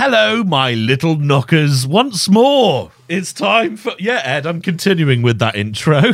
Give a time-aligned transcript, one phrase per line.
[0.00, 2.92] Hello, my little knockers, once more.
[3.08, 3.94] It's time for.
[3.98, 6.00] Yeah, Ed, I'm continuing with that intro.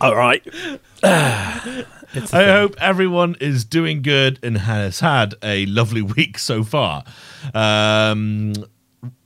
[0.00, 0.42] All right.
[1.02, 1.84] I
[2.32, 7.04] hope everyone is doing good and has had a lovely week so far.
[7.52, 8.54] Um,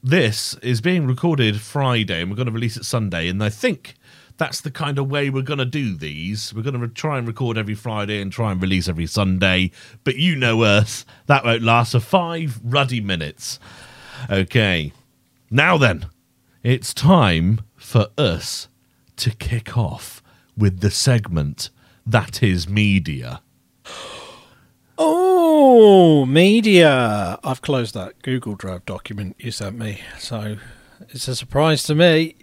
[0.03, 3.29] this is being recorded Friday and we're going to release it Sunday.
[3.29, 3.95] And I think
[4.41, 6.55] that's the kind of way we're going to do these.
[6.55, 9.71] We're going to try and record every Friday and try and release every Sunday.
[10.03, 13.61] But you know us, that won't last for five ruddy minutes.
[14.31, 14.95] Okay.
[15.51, 16.07] Now then,
[16.63, 18.69] it's time for us
[19.17, 20.23] to kick off
[20.57, 21.69] with the segment
[22.07, 23.43] that is media.
[25.03, 27.39] Oh, media.
[27.43, 30.57] I've closed that Google Drive document you sent me, so
[31.09, 32.37] it's a surprise to me.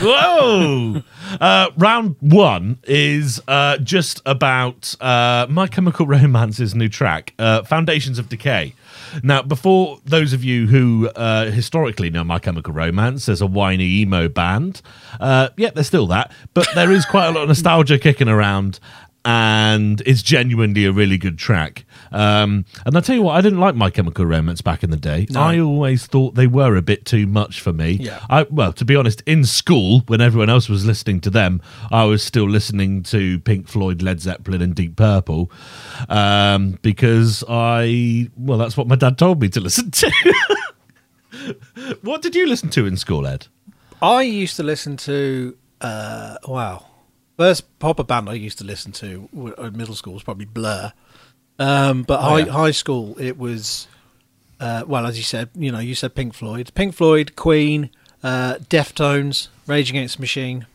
[0.00, 1.02] Whoa!
[1.40, 8.18] uh, round one is uh, just about uh, My Chemical Romance's new track, uh, Foundations
[8.18, 8.74] of Decay.
[9.22, 13.86] Now, before those of you who uh, historically know My Chemical Romance as a whiny
[14.00, 14.82] emo band,
[15.20, 18.80] uh, yeah, they're still that, but there is quite a lot of nostalgia kicking around,
[19.26, 21.84] and it's genuinely a really good track.
[22.12, 24.96] Um, and I tell you what, I didn't like My Chemical Romance back in the
[24.96, 25.26] day.
[25.30, 25.40] No.
[25.40, 27.90] I always thought they were a bit too much for me.
[27.92, 28.24] Yeah.
[28.30, 31.60] I well, to be honest, in school when everyone else was listening to them,
[31.90, 35.50] I was still listening to Pink Floyd, Led Zeppelin, and Deep Purple
[36.08, 40.34] um, because I well, that's what my dad told me to listen to.
[42.02, 43.48] what did you listen to in school, Ed?
[44.00, 46.86] I used to listen to, uh, wow.
[47.36, 50.92] First proper band I used to listen to in middle school was probably Blur.
[51.58, 52.52] Um, but Oh, high, yeah.
[52.52, 53.88] high school, it was,
[54.60, 56.70] uh, well, as you said, you know, you said Pink Floyd.
[56.74, 57.90] Pink Floyd, Queen,
[58.22, 60.66] uh, Deftones, Rage Against the Machine.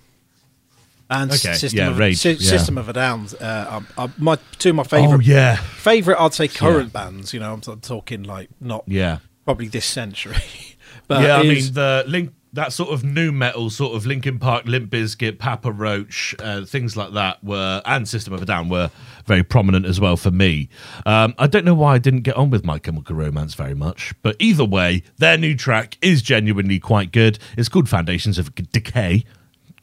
[1.09, 2.35] And Okay, System, yeah, of, Rage, yeah.
[2.35, 3.27] System of a Down.
[3.39, 7.33] Uh, um, uh, my two of my Oh favorite, yeah, favorite, I'd say current bands.
[7.33, 10.37] You know, I'm, I'm talking like not yeah, probably this century,
[11.09, 11.35] but yeah.
[11.37, 12.33] I mean the link.
[12.53, 16.97] That sort of nu metal, sort of Linkin Park, Limp Bizkit, Papa Roach, uh, things
[16.97, 18.91] like that were, and System of a Down were
[19.25, 20.67] very prominent as well for me.
[21.05, 24.13] Um, I don't know why I didn't get on with My Chemical Romance very much,
[24.21, 27.39] but either way, their new track is genuinely quite good.
[27.57, 29.23] It's called Foundations of Decay.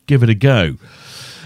[0.06, 0.76] Give it a go.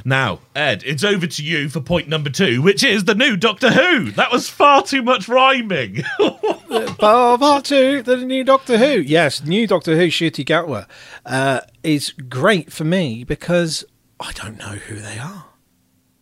[0.05, 3.71] Now, Ed, it's over to you for point number two, which is the new Doctor
[3.71, 4.11] Who.
[4.13, 6.03] That was far too much rhyming.
[6.19, 9.01] Part part two, the new Doctor Who.
[9.01, 10.87] Yes, new Doctor Who, Ncuti Gatwa,
[11.27, 13.85] uh, is great for me because
[14.19, 15.47] I don't know who they are.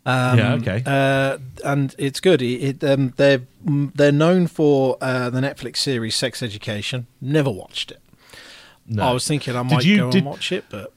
[0.06, 0.82] Um, Yeah, okay.
[0.84, 2.42] Uh, and it's good.
[2.42, 7.06] It, it, um, they're they're known for uh, the Netflix series Sex Education.
[7.20, 8.00] Never watched it.
[8.86, 9.04] No.
[9.04, 10.92] I was thinking I might you- go did- and watch it, but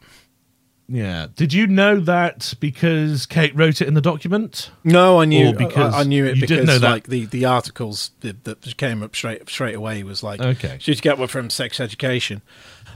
[0.87, 1.27] Yeah.
[1.35, 4.69] Did you know that because Kate wrote it in the document?
[4.83, 7.07] no, I knew Or because I, I knew it you because didn't know that- like
[7.07, 10.77] the, the articles that, that came up straight straight away was like Okay.
[10.79, 12.41] Ncuti one from Sex Education.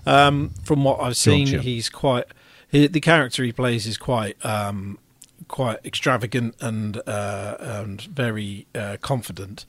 [0.05, 1.61] Um, from what I've seen, Gotcha.
[1.61, 2.25] he's quite
[2.69, 4.99] he, the character he plays is quite um,
[5.47, 9.65] quite extravagant and uh, and very uh, confident.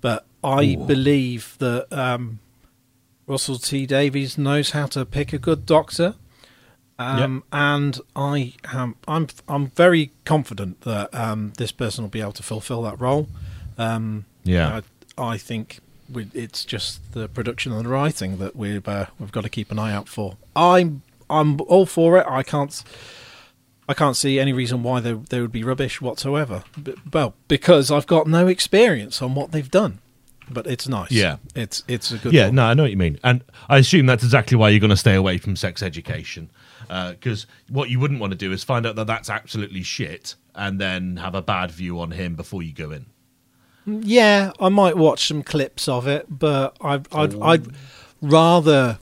[0.00, 2.40] But I believe that um,
[3.26, 6.16] Russell T Davies knows how to pick a good doctor.
[7.00, 12.32] Um, and I am I'm I'm very confident that um, this person will be able
[12.32, 13.26] to fulfil that role.
[13.78, 14.80] Um, Yeah.
[15.16, 15.80] I, I think
[16.12, 19.70] we, it's just the production and the writing that we've uh, we've got to keep
[19.70, 20.36] an eye out for.
[20.54, 22.26] I'm I'm all for it.
[22.28, 22.82] I can't
[23.88, 26.64] I can't see any reason why they they would be rubbish whatsoever.
[26.82, 30.00] B- well, because I've got no experience on what they've done.
[30.52, 31.12] But it's nice.
[31.12, 31.36] Yeah.
[31.54, 32.32] it's it's a good.
[32.32, 32.56] Yeah, one.
[32.56, 33.18] no, I know what you mean.
[33.22, 36.50] And I assume that's exactly why you're going to stay away from sex education.
[36.88, 40.34] Uh, because what you wouldn't want to do is find out that that's absolutely shit
[40.56, 43.06] and then have a bad view on him before you go in.
[43.86, 47.42] Yeah, I might watch some clips of it, but I'd, I'd, oh.
[47.42, 47.66] I'd
[48.20, 48.98] rather.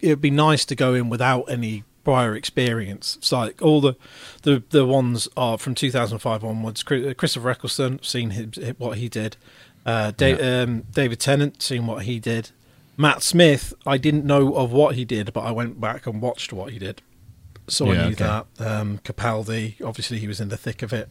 [0.00, 3.16] It'd be nice to go in without any prior experience.
[3.16, 3.94] It's like all the,
[4.42, 6.82] the, the ones are from 2005 onwards.
[6.90, 9.36] Uh, Christopher Eccleston, seen his, what he did.
[9.86, 12.50] Uh, da- um, David Tennant, seeing what he did.
[12.96, 16.52] Matt Smith, I didn't know of what he did, but I went back and watched
[16.52, 17.00] what he did.
[17.68, 18.24] So Yeah, I knew okay.
[18.24, 18.46] that.
[18.58, 21.08] Um, Capaldi, obviously, he was in the thick of it.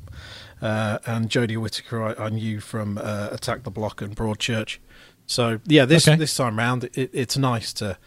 [0.62, 4.78] Uh, and Jodie Whittaker, I, I knew from uh, Attack the Block and Broadchurch.
[5.28, 6.18] So yeah, this Okay.
[6.18, 7.98] this time round, it, it's nice to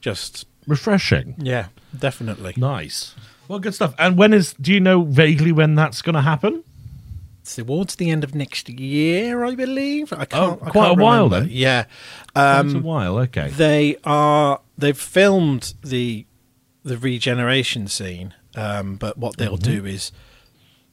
[0.00, 1.34] just Refreshing.
[1.38, 1.66] yeah,
[1.98, 2.54] definitely.
[2.56, 3.14] Nice.
[3.48, 3.94] Well, good stuff.
[3.98, 6.62] And when is, do you know vaguely when that's going to happen?
[7.54, 10.12] Towards the end of next year, I believe.
[10.12, 10.58] I can't.
[10.60, 11.40] Oh, quite can't a while remember.
[11.46, 11.48] then.
[11.56, 11.84] Yeah.
[12.34, 13.48] It's Um, a while, okay.
[13.50, 14.60] They are.
[14.76, 16.26] They've filmed the
[16.84, 19.80] the regeneration scene, um, but what they'll Mm-hmm.
[19.82, 20.12] do is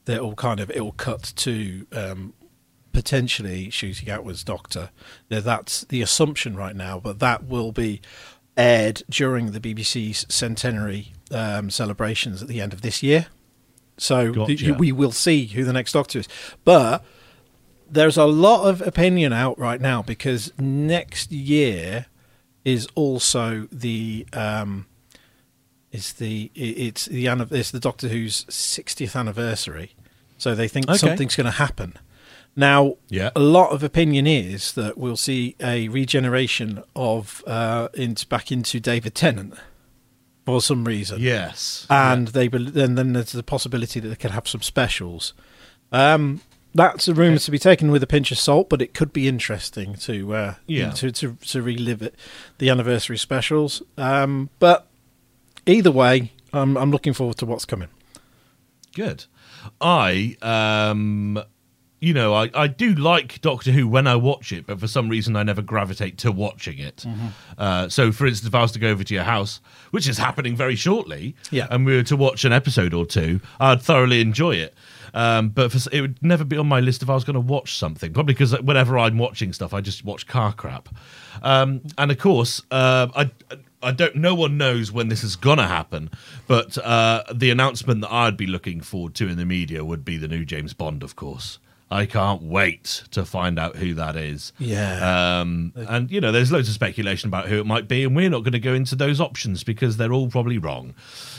[0.05, 2.33] they'll kind of it'll cut to um,
[2.91, 4.89] potentially Ncuti Gatwa's Doctor.
[5.29, 8.01] Now, That's the assumption right now, but that will be
[8.55, 13.27] aired during the BBC's centenary um, celebrations at the end of this year.
[13.97, 14.55] So Gotcha.
[14.55, 16.27] th- we will see who the next Doctor is.
[16.63, 17.03] But
[17.89, 22.07] there's a lot of opinion out right now because next year
[22.65, 24.87] is also the um,
[25.91, 29.91] is the it's the it's the Doctor Who's 60th anniversary.
[30.37, 30.97] So they think Okay.
[30.97, 31.93] something's going to happen.
[32.55, 33.29] Now, Yeah.
[33.35, 38.79] a lot of opinion is that we'll see a regeneration of uh, into, back into
[38.79, 39.55] David Tennant
[40.45, 41.87] for some reason Yes.
[41.89, 45.33] and they bel then then there's the possibility that they could have some specials.
[45.91, 46.41] Um,
[46.75, 49.27] that's a rumor to be taken with a pinch of salt, but it could be
[49.27, 50.89] interesting to uh, Yeah.
[50.91, 52.15] to, to to relive it,
[52.57, 53.83] the anniversary specials.
[53.97, 54.87] Um, but
[55.67, 57.89] either way, I'm I'm looking forward to what's coming.
[58.95, 59.25] Good.
[59.79, 61.41] I, um,
[62.03, 65.07] you know, I, I do like Doctor Who when I watch it, but for some
[65.07, 66.97] reason I never gravitate to watching it.
[67.07, 67.27] Mm-hmm.
[67.57, 69.61] Uh, so, for instance, if I was to go over to your house,
[69.91, 71.67] which is happening very shortly, Yeah.
[71.71, 74.73] and we were to watch an episode or two, I'd thoroughly enjoy it.
[75.13, 77.39] Um, but for, it would never be on my list if I was going to
[77.39, 78.11] watch something.
[78.13, 80.89] Probably because whenever I'm watching stuff, I just watch car crap.
[81.41, 83.31] Um, and of course, uh, I,
[83.81, 84.15] I don't.
[84.15, 86.09] No one knows when this is gonna happen,
[86.47, 90.17] but uh, the announcement that I'd be looking forward to in the media would be
[90.17, 91.59] the new James Bond, of course.
[91.93, 94.51] I can't wait to find out who that is.
[94.57, 95.41] Yeah.
[95.41, 98.31] Um, and you know, there's loads of speculation about who it might be, and we're
[98.31, 100.95] not going to go into those options because they're all probably wrong,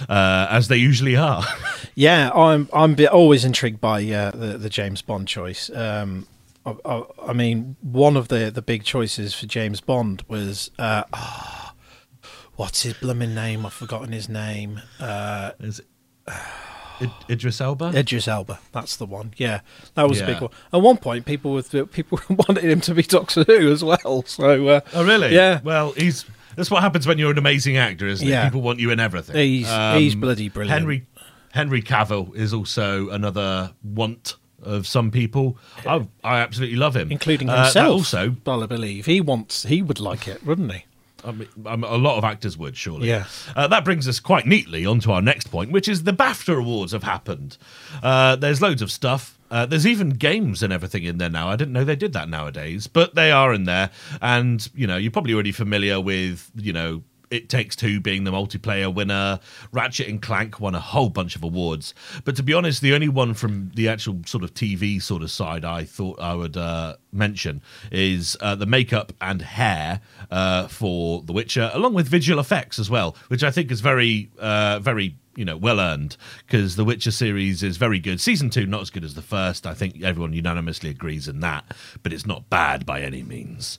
[0.09, 1.45] uh, as they usually are.
[1.97, 5.71] Yeah, I'm I'm always intrigued by uh, the the James Bond choice.
[5.71, 6.27] Um,
[6.67, 11.05] I, I, I mean, one of the the big choices for James Bond was uh,
[11.13, 11.75] ah,
[12.57, 13.65] what's his blooming name?
[13.65, 14.83] I've forgotten his name.
[14.99, 15.87] Uh, is it
[17.01, 17.93] Id- Idris Elba?
[17.95, 18.59] Idris Elba.
[18.73, 19.35] That's the one.
[19.37, 19.61] Yeah,
[19.95, 20.51] that was a big one.
[20.73, 24.23] At one point, people with people wanted him to be Doctor Who as well.
[24.27, 25.35] So uh, oh, really?
[25.35, 25.61] Yeah.
[25.63, 26.25] Well, he's.
[26.57, 28.45] That's what happens when you're an amazing actor, isn't it?
[28.45, 29.35] People want you in everything.
[29.35, 30.79] Um, He's- he's bloody brilliant.
[30.79, 31.07] Henry
[31.53, 35.59] Henry Cavill is also another want of some people.
[35.87, 37.89] I, I absolutely love him, including Uh, himself.
[37.91, 40.85] also, I believe he wants he would like it, wouldn't he?
[41.25, 43.09] I mean, a lot of actors would surely.
[43.09, 43.25] Yeah.
[43.57, 46.93] Uh, that brings us quite neatly onto our next point, which is the BAFTA awards
[46.93, 47.57] have happened.
[48.03, 49.39] Uh, there's loads of stuff.
[49.51, 51.49] Uh, there's even games and everything in there now.
[51.49, 53.91] I didn't know they did that nowadays, but they are in there.
[54.21, 57.03] And you know, you're probably already familiar with you know.
[57.31, 59.41] It Takes Two being the multiplayer winner.
[59.73, 61.95] Ratchet and Clank won a whole bunch of awards.
[62.25, 65.31] But to be honest, the only one from the actual sort of TV sort of
[65.31, 70.01] side I thought I would uh, mention is uh, the makeup and hair
[70.31, 74.31] uh, for The Witcher, along with visual effects as well, which I think is very,
[74.39, 76.17] uh, very you know well earned
[76.47, 79.67] because the witcher series is very good season two not as good as the first
[79.67, 81.65] i think everyone unanimously agrees in that
[82.03, 83.79] but it's not bad by any means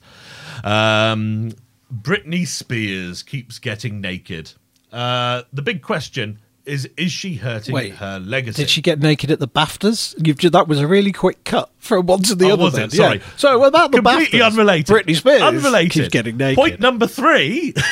[0.63, 1.53] um
[2.01, 4.51] britney spears keeps getting naked
[4.92, 9.30] uh the big question is is she hurting Wait, her legacy Did she get naked
[9.30, 10.15] at the BAFTAs?
[10.25, 12.63] You've that was a really quick cut from one to the Oh, other.
[12.63, 12.86] was then.
[12.86, 12.94] it?
[12.94, 13.18] Sorry.
[13.19, 13.24] Yeah.
[13.38, 14.45] So what about the completely BAFTAs?
[14.51, 14.95] unrelated.
[14.95, 15.92] Britney Spears unrelated.
[15.92, 16.56] keeps getting naked.
[16.57, 17.75] Point number three.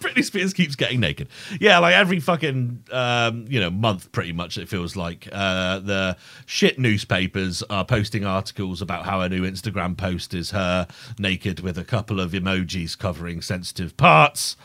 [0.00, 1.28] Britney Spears keeps getting naked.
[1.60, 4.58] Yeah, like every fucking um, you know month, pretty much.
[4.58, 9.96] It feels like uh, the shit newspapers are posting articles about how a new Instagram
[9.96, 10.86] post is her
[11.18, 14.56] naked with a couple of emojis covering sensitive parts,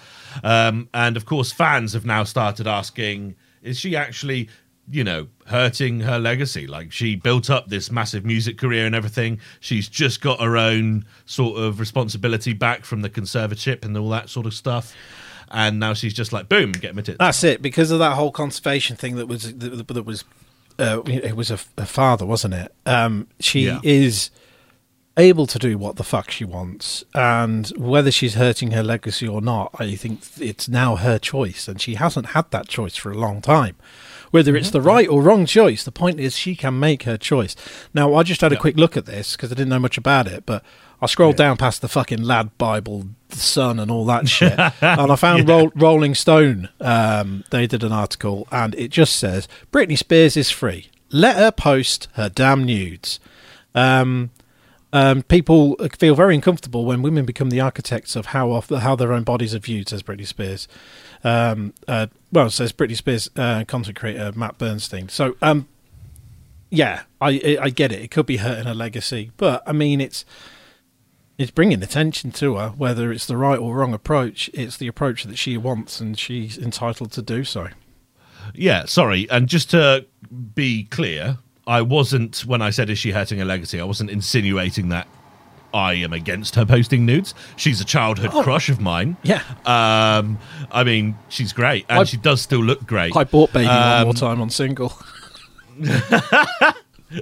[0.43, 4.49] um, and of course, fans have now started asking: Is she actually?
[4.89, 6.67] you know, hurting her legacy.
[6.67, 9.39] Like she built up this massive music career and everything.
[9.59, 14.29] She's just got her own sort of responsibility back from the conservatorship and all that
[14.29, 14.93] sort of stuff.
[15.53, 17.17] And now she's just like, boom, get my tits.
[17.19, 17.61] That's it.
[17.61, 20.23] Because of that whole conservation thing that was that, that was
[20.79, 22.73] uh, it was a, a father, wasn't it?
[22.85, 23.79] Um, she Yeah.
[23.83, 24.31] is
[25.17, 29.41] able to do what the fuck she wants, and whether she's hurting her legacy or
[29.41, 33.17] not, I think it's now her choice, and she hasn't had that choice for a
[33.17, 33.75] long time.
[34.31, 37.53] Whether it's the right or wrong choice, the point is she can make her choice.
[37.93, 38.61] Now, I just had a Yeah.
[38.61, 40.63] quick look at this because I didn't know much about it, but
[41.01, 45.11] I scrolled down past the fucking lad Bible, the Sun, and all that shit, and
[45.11, 46.69] I found Roll, Rolling Stone.
[46.79, 50.89] Um, they did an article, and it just says Britney Spears is free.
[51.09, 53.19] Let her post her damn nudes.
[53.73, 54.29] Um,
[54.93, 59.13] um, people feel very uncomfortable when women become the architects of how off, how their
[59.13, 60.67] own bodies are viewed, says Britney Spears.
[61.23, 65.09] Um, uh, well, says Britney Spears uh, content creator Matt Bernstein.
[65.09, 65.67] So, um,
[66.69, 68.01] yeah, I I get it.
[68.01, 70.25] It could be hurting her legacy, but I mean, it's
[71.41, 72.69] it's bringing attention to her.
[72.69, 76.57] Whether it's the right or wrong approach, it's the approach that she wants, and she's
[76.57, 77.69] entitled to do so.
[78.53, 79.29] Yeah, sorry.
[79.29, 80.05] And just to
[80.55, 83.79] be clear, I wasn't when I said is she hurting her legacy.
[83.79, 85.07] I wasn't insinuating that
[85.73, 87.33] I am against her posting nudes.
[87.55, 88.43] She's a childhood oh.
[88.43, 89.17] crush of mine.
[89.23, 89.41] Yeah.
[89.65, 90.37] Um,
[90.71, 93.15] I mean, she's great, and I, she does still look great.
[93.15, 94.93] I bought Baby um, one more time on single.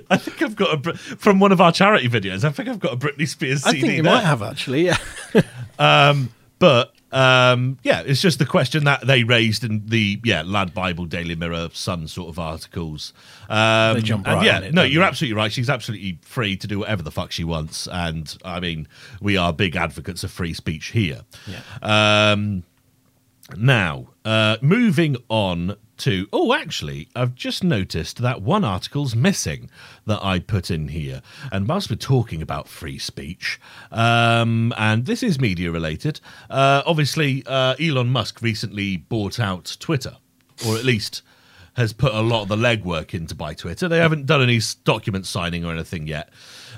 [0.10, 2.44] I think I've got a from one of our charity videos.
[2.44, 3.78] I think I've got a Britney Spears CD.
[3.78, 4.14] I think you there.
[4.14, 4.86] might have actually.
[4.86, 4.98] Yeah.
[5.80, 10.74] um, but um, yeah, it's just the question that they raised in the yeah Lad
[10.74, 13.14] Bible, Daily Mirror, Sun sort of articles.
[13.50, 15.08] Um, they jump right yeah, it, no, you're they?
[15.08, 15.52] absolutely right.
[15.52, 18.88] She's absolutely free to do whatever the fuck she wants, and I mean,
[19.22, 21.22] we are big advocates of free speech here.
[21.48, 22.32] Yeah.
[22.32, 22.64] Um,
[23.58, 29.70] now, uh, moving on to oh actually i've just noticed that one article's missing
[30.06, 31.22] that i put in here.
[31.52, 33.60] And whilst we're talking about free speech
[33.92, 40.16] um, and this is media related uh, obviously uh, elon musk recently bought out twitter
[40.66, 41.22] or at least
[41.76, 45.26] has put a lot of the legwork into buy twitter they haven't done any document
[45.26, 46.30] signing or anything yet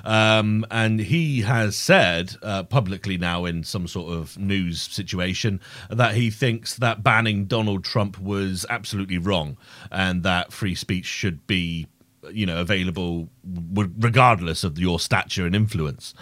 [0.04, 6.16] um, and he has said uh, publicly now in some sort of news situation that
[6.16, 9.58] he thinks that banning Donald Trump was absolutely wrong
[9.92, 11.88] and that free speech should be,
[12.32, 16.14] you know, available regardless of your stature and influence.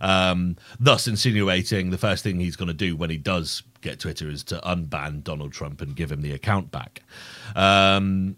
[0.00, 4.28] Um, thus insinuating the first thing he's going to do when he does get Twitter
[4.28, 7.02] is to unban Donald Trump and give him the account back.
[7.54, 8.36] Um,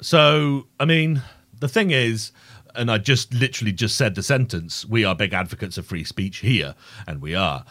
[0.00, 1.22] so, I mean,
[1.58, 2.32] the thing is,
[2.74, 6.38] and I just literally just said the sentence, we are big advocates of free speech
[6.38, 6.74] here,
[7.06, 7.64] and we are.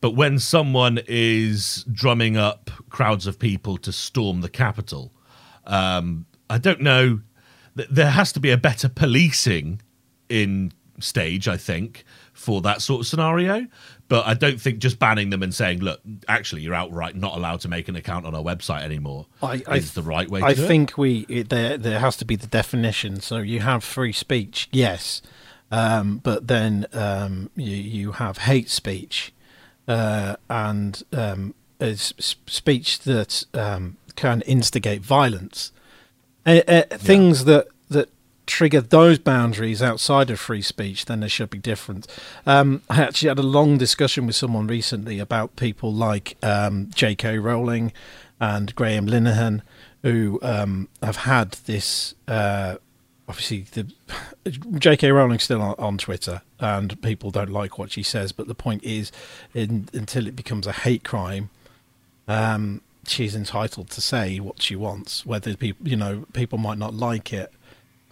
[0.00, 5.12] But when someone is drumming up crowds of people to storm the Capitol,
[5.66, 7.20] um, I don't know.
[7.74, 9.80] There has to be a better policing
[10.28, 13.66] in stage, I think, for that sort of scenario.
[14.08, 17.60] But I don't think just banning them and saying, "Look, actually, you're outright not allowed
[17.60, 20.42] to make an account on our website anymore," I, I is the right way.
[20.42, 20.98] I think it.
[20.98, 23.20] we it, there there has to be the definition.
[23.20, 25.22] So you have free speech, yes,
[25.70, 29.32] um, but then um, you you have hate speech,
[29.88, 31.54] uh, and um,
[31.96, 35.72] speech that um, can instigate violence.
[36.44, 37.44] Uh, uh, things yeah.
[37.44, 37.71] that that
[38.52, 42.06] trigger those boundaries outside of free speech, then there should be different.
[42.44, 47.38] Um, I actually had a long discussion with someone recently about people like um, J.K.
[47.38, 47.94] Rowling
[48.38, 49.62] and Graham Linehan,
[50.02, 52.14] who um, have had this.
[52.28, 52.76] Uh,
[53.26, 53.90] obviously, the
[54.78, 55.10] J.K.
[55.10, 58.32] Rowling's still on, on, Twitter, and people don't like what she says.
[58.32, 59.10] But the point is,
[59.54, 61.48] in, until it becomes a hate crime.
[62.28, 66.94] Um, she's entitled to say what she wants, whether people, you know, people might not
[66.94, 67.52] like it,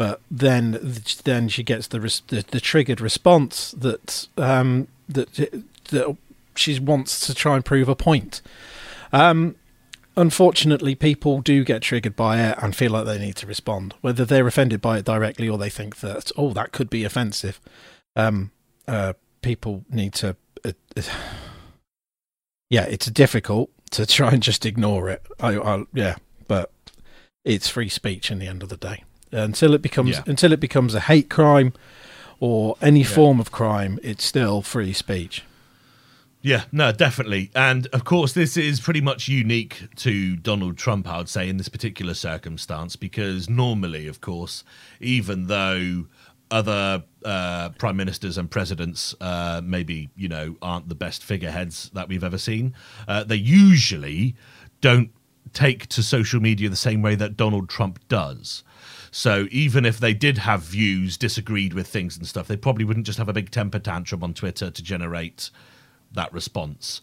[0.00, 0.78] but then
[1.24, 5.30] then she gets the the, the, triggered response that um, that
[5.90, 6.16] that
[6.54, 8.40] she wants to try and prove a point.
[9.12, 9.56] Um,
[10.16, 14.24] unfortunately, people do get triggered by it and feel like they need to respond, whether
[14.24, 17.60] they're offended by it directly or they think that oh that could be offensive.
[18.16, 18.52] Um,
[18.88, 20.34] uh, people need to.
[20.64, 21.02] Uh, uh,
[22.70, 25.26] yeah, it's difficult to try and just ignore it.
[25.38, 26.16] I, I yeah,
[26.48, 26.72] but
[27.44, 30.22] it's free speech in the end of the day until it becomes yeah.
[30.26, 31.72] until it becomes a hate crime
[32.40, 33.06] or any yeah.
[33.06, 33.98] form of crime.
[34.02, 35.44] It's still free speech.
[36.42, 37.50] Yeah, no, definitely.
[37.54, 41.58] And of course, this is pretty much unique to Donald Trump, I would say, in
[41.58, 44.64] this particular circumstance, because normally, of course,
[45.00, 46.06] even though
[46.50, 52.08] other uh, prime ministers and presidents uh, maybe, you know, aren't the best figureheads that
[52.08, 52.74] we've ever seen,
[53.06, 54.34] uh, they usually
[54.80, 55.10] don't
[55.52, 58.64] take to social media the same way that Donald Trump does.
[59.10, 63.06] So even if they did have views, disagreed with things and stuff, they probably wouldn't
[63.06, 65.50] just have a big temper tantrum on Twitter to generate
[66.12, 67.00] that response.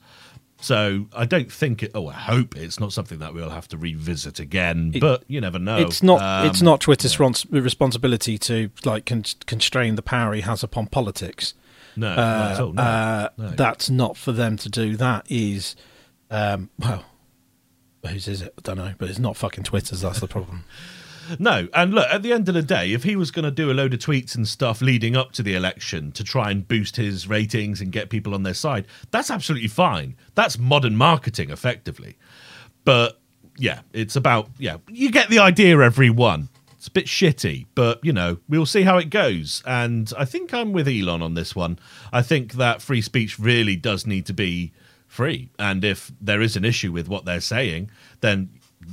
[0.60, 1.92] So I don't think it.
[1.94, 4.92] Oh, I hope it's not something that we'll have to revisit again.
[4.96, 5.78] It, but you never know.
[5.78, 6.22] It's not.
[6.22, 7.60] Um, it's not Twitter's yeah.
[7.60, 11.54] responsibility to like con- constrain the power he has upon politics.
[11.96, 14.96] No, uh, no, uh, no, that's not for them to do.
[14.96, 15.76] That is,
[16.32, 17.06] um, well,
[18.08, 18.54] whose is it?
[18.58, 20.02] I don't know, but it's not fucking Twitter's.
[20.02, 20.64] That's the problem.
[21.40, 23.72] No, and look, at the end of the day, if he was going to do
[23.72, 26.96] a load of tweets and stuff leading up to the election to try and boost
[26.96, 30.16] his ratings and get people on their side, that's absolutely fine.
[30.36, 32.18] That's modern marketing, effectively.
[32.86, 33.20] But
[33.58, 36.50] yeah, it's about, yeah, you get the idea, everyone.
[36.78, 39.64] It's a bit shitty, but you know, we'll see how it goes.
[39.66, 41.80] And I think I'm with Elon on this one.
[42.14, 44.74] I think that free speech really does need to be
[45.08, 45.50] free.
[45.58, 47.90] And if there is an issue with what they're saying,
[48.22, 48.50] then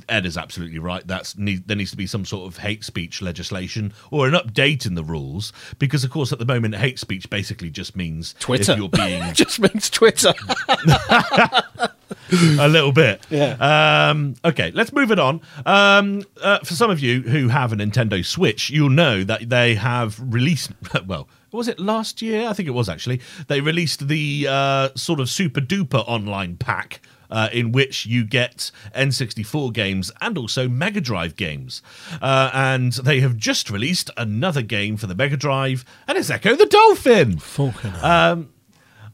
[0.08, 1.06] Ed is absolutely right.
[1.06, 4.86] That's need, there needs to be some sort of hate speech legislation or an update
[4.86, 8.76] in the rules because, of course, at the moment, hate speech basically just means Twitter.
[8.76, 10.32] you're being just means Twitter.
[12.60, 13.26] a little bit.
[13.30, 14.10] Yeah.
[14.10, 15.40] Um, okay, let's move it on.
[15.66, 19.74] Um, uh, for some of you who have a Nintendo Switch, you'll know that they
[19.74, 20.72] have released.
[21.06, 22.48] Well, was it last year?
[22.48, 23.20] I think it was actually.
[23.48, 27.00] They released the uh, sort of super duper online pack.
[27.34, 31.82] Uh, in which you get N64 games and also Mega Drive games.
[32.22, 36.54] Uh, and they have just released another game for the Mega Drive, and it's Ecco
[36.54, 37.38] the Dolphin.
[37.38, 38.04] Fucking hell.
[38.04, 38.54] Um,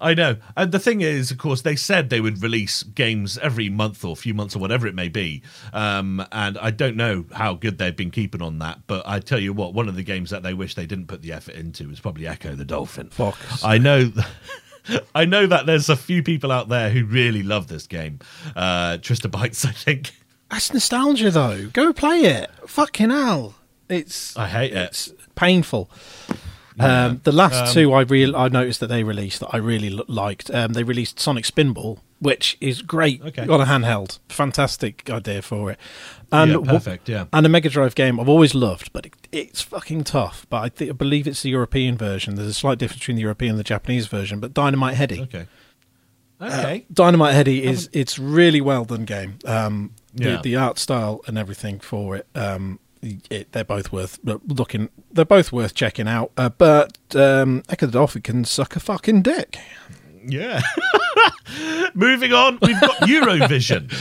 [0.00, 0.36] I know.
[0.56, 4.16] And the thing is, of course, they said they would release games every month or
[4.16, 5.42] few months or whatever it may be.
[5.72, 8.80] Um, and I don't know how good they've been keeping on that.
[8.86, 11.22] But I tell you what, one of the games that they wish they didn't put
[11.22, 13.10] the effort into is probably Ecco the Dolphin.
[13.10, 13.62] Fox.
[13.62, 14.10] I know.
[15.14, 18.18] I know that there's a few people out there who really love this game.
[18.56, 20.12] Uh, Trista Bites, I think.
[20.50, 21.68] That's nostalgia, though.
[21.68, 22.50] Go play it.
[22.66, 23.54] Fucking hell.
[23.88, 24.76] It's I hate it.
[24.76, 25.90] it's painful.
[26.78, 30.04] Um, the last two I real I noticed that they released that I really l-
[30.06, 30.50] liked.
[30.50, 33.42] Um, they released Sonic Spinball, which is great Okay.
[33.48, 34.18] on a handheld.
[34.28, 35.78] Fantastic idea for it.
[36.30, 37.24] And Yeah, perfect, yeah.
[37.32, 40.46] And a Mega Drive game I've always loved, but it, it's fucking tough.
[40.48, 42.36] But I, thi- I believe it's the European version.
[42.36, 44.38] There's a slight difference between the European and the Japanese version.
[44.38, 45.46] But Dynamite Headdy, Okay.
[46.40, 46.86] Okay.
[46.92, 49.38] Dynamite Headdy is it's really well done game.
[49.44, 50.36] Um, Yeah.
[50.36, 52.26] the, the art style and everything for it.
[52.34, 54.88] Um, it, they're both worth looking.
[55.12, 56.32] They're both worth checking out.
[56.36, 59.58] Uh, but um, Ecco the Dolphin can suck a fucking dick.
[60.26, 60.60] Yeah.
[61.94, 63.92] Moving on, we've got Eurovision.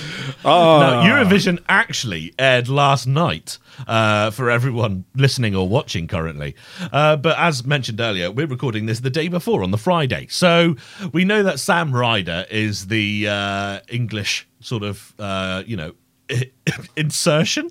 [0.45, 6.55] Oh, Now, Eurovision actually aired last night uh, for everyone listening or watching currently.
[6.91, 10.27] Uh, but as mentioned earlier, we're recording this the day before on the Friday.
[10.29, 10.75] So
[11.13, 15.93] we know that Sam Ryder is the uh, English sort of, uh, you know,
[16.95, 17.69] insertion.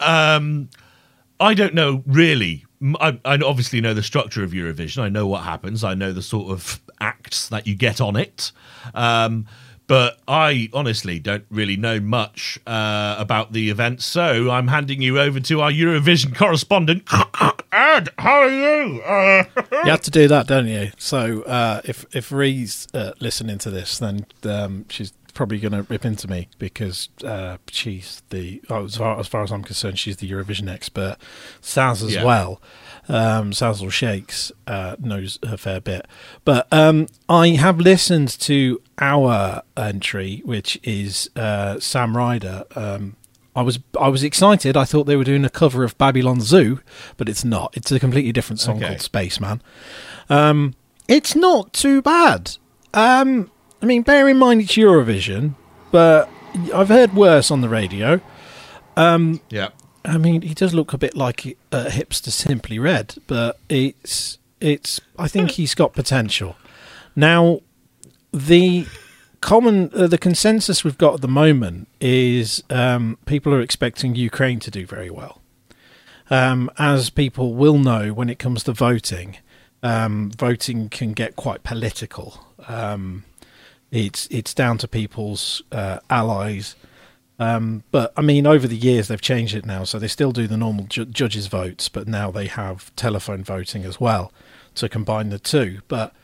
[0.00, 0.68] Um,
[1.40, 2.64] I don't know really.
[3.00, 5.02] I obviously know the structure of Eurovision.
[5.02, 5.84] I know what happens.
[5.84, 8.50] I know the sort of acts that you get on it.
[8.92, 9.46] Um,
[9.86, 14.02] but I honestly don't really know much uh, about the event.
[14.02, 17.02] So I'm handing you over to our Eurovision correspondent,
[17.72, 18.08] Ed.
[18.18, 19.02] How are you?
[19.02, 19.44] Uh,
[19.84, 20.92] you have to do that, don't you?
[20.98, 25.82] So uh, if if Ree's uh, listening to this, then um, she's probably going to
[25.84, 29.98] rip into me because uh, she's the oh, as, far, as far as I'm concerned,
[29.98, 31.16] she's the Eurovision expert.
[31.62, 32.24] Saz as Yeah.
[32.24, 32.60] well.
[33.08, 36.06] Um, Sazzle Shakes uh, knows a fair bit,
[36.44, 42.64] but um, I have listened to our entry, which is uh, Sam Ryder.
[42.76, 43.16] Um,
[43.56, 44.76] I was I was excited.
[44.76, 46.80] I thought they were doing a cover of Babylon Zoo,
[47.16, 47.76] but it's not.
[47.76, 48.86] It's a completely different song Okay.
[48.86, 49.60] called Spaceman.
[50.30, 50.74] Um,
[51.08, 52.56] it's not too bad.
[52.94, 53.50] Um,
[53.82, 55.54] I mean, bear in mind it's Eurovision,
[55.90, 56.30] but
[56.72, 58.20] I've heard worse on the radio.
[59.50, 59.70] yeah.
[60.04, 65.00] I mean, he does look a bit like a hipster Simply Red, but it's it's.
[65.18, 66.56] I think he's got potential.
[67.14, 67.60] Now,
[68.32, 68.86] the
[69.40, 74.60] common uh, the consensus we've got at the moment is um, people are expecting Ukraine
[74.60, 75.40] to do very well.
[76.30, 79.36] Um, as people will know, when it comes to voting,
[79.82, 82.46] um, voting can get quite political.
[82.66, 83.24] Um,
[83.92, 86.74] it's it's down to people's uh, allies.
[87.38, 90.46] Um, but I mean, over the years they've changed it now, so they still do
[90.46, 94.32] the normal ju- judges' votes, but now they have telephone voting as well
[94.76, 95.80] to combine the two.
[95.88, 96.14] But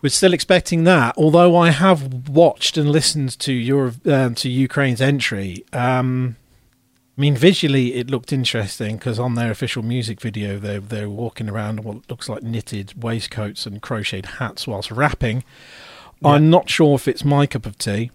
[0.00, 1.14] we're still expecting that.
[1.16, 5.64] Although I have watched and listened to your um, to Ukraine's entry.
[5.72, 6.36] Um,
[7.18, 11.48] I mean, visually it looked interesting because on their official music video, they're they're walking
[11.48, 15.42] around in what looks like knitted waistcoats and crocheted hats whilst rapping.
[16.24, 18.10] I'm not sure if it's my cup of tea.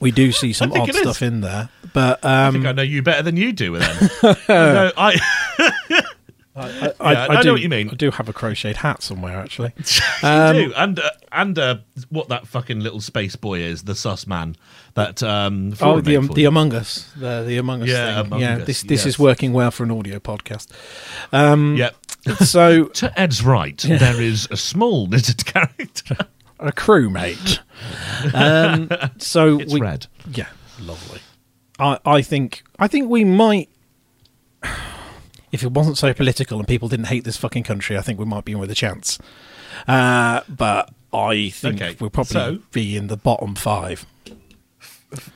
[0.00, 3.02] We do see some odd stuff in there, but I um, think I know you
[3.02, 4.10] better than you do then.
[4.48, 5.18] no, I,
[6.54, 7.90] I, I know do, what you mean.
[7.90, 9.72] I do have a crocheted hat somewhere, actually.
[9.78, 10.72] you Um, do.
[10.74, 11.76] And, uh, and uh,
[12.08, 14.56] what that fucking little space boy is, the sus man.
[14.94, 16.44] That, um, Oh, the um, the.
[16.46, 18.26] Among Us, the the Among Us Yeah, thing.
[18.26, 19.06] Among yeah, Us, this this yes.
[19.06, 20.68] is working well for an audio podcast.
[21.32, 21.94] Um, Yep.
[22.44, 26.16] So To Ed's right, there is a small knitted character.
[26.58, 27.60] A crewmate.
[28.34, 28.88] Um,
[29.18, 30.06] so It's we, red.
[30.30, 30.48] Yeah,
[30.80, 31.20] lovely.
[31.78, 33.68] I I think I think we might.
[35.52, 38.24] If it wasn't so political and people didn't hate this fucking country, I think we
[38.24, 39.18] might be in with a chance.
[39.86, 44.04] Uh, but I think Okay, we'll probably so- be in the bottom five.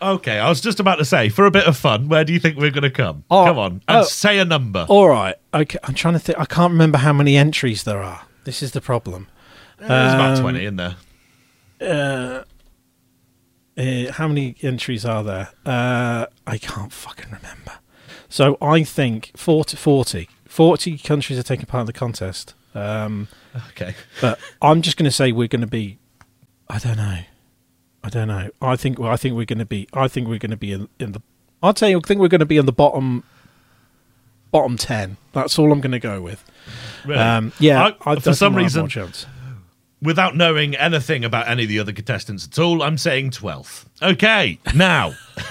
[0.03, 2.41] Okay, I was just about to say, for a bit of fun, where do you
[2.41, 3.25] think we're going to come?
[3.31, 4.03] Oh, come on, and oh.
[4.03, 4.85] say a number.
[4.89, 5.37] All right.
[5.55, 5.79] Okay.
[5.85, 6.39] I'm trying to think.
[6.39, 8.23] I can't remember how many entries there are.
[8.45, 9.29] This is the problem.
[9.79, 10.97] There's about um, 20 in there.
[11.81, 12.45] Uh,
[13.77, 15.49] uh, how many entries are there?
[15.65, 17.73] Uh, I can't fucking remember.
[18.29, 20.29] So I think 40, 40.
[20.47, 22.55] 40 countries are taking part in the contest.
[22.75, 23.29] Um,
[23.71, 23.95] Okay.
[24.21, 25.99] but I'm just going to say we're going to be,
[26.69, 27.19] I don't know,
[28.05, 28.51] I don't know.
[28.63, 29.89] I think well, I think we're going to be.
[29.93, 31.21] I think we're going to be in, in the.
[31.63, 31.99] I'll tell you.
[31.99, 33.25] I think we're going to be in the bottom.
[34.53, 35.17] Bottom ten.
[35.33, 36.45] That's all I'm going to go with.
[37.05, 37.21] Really?
[37.21, 37.83] Um, yeah.
[37.83, 39.27] I- I, for I some think we'll have reason- more chance.
[40.03, 43.85] Without knowing anything about any of the other contestants at all, I'm saying 12th.
[44.03, 45.15] Okay, now.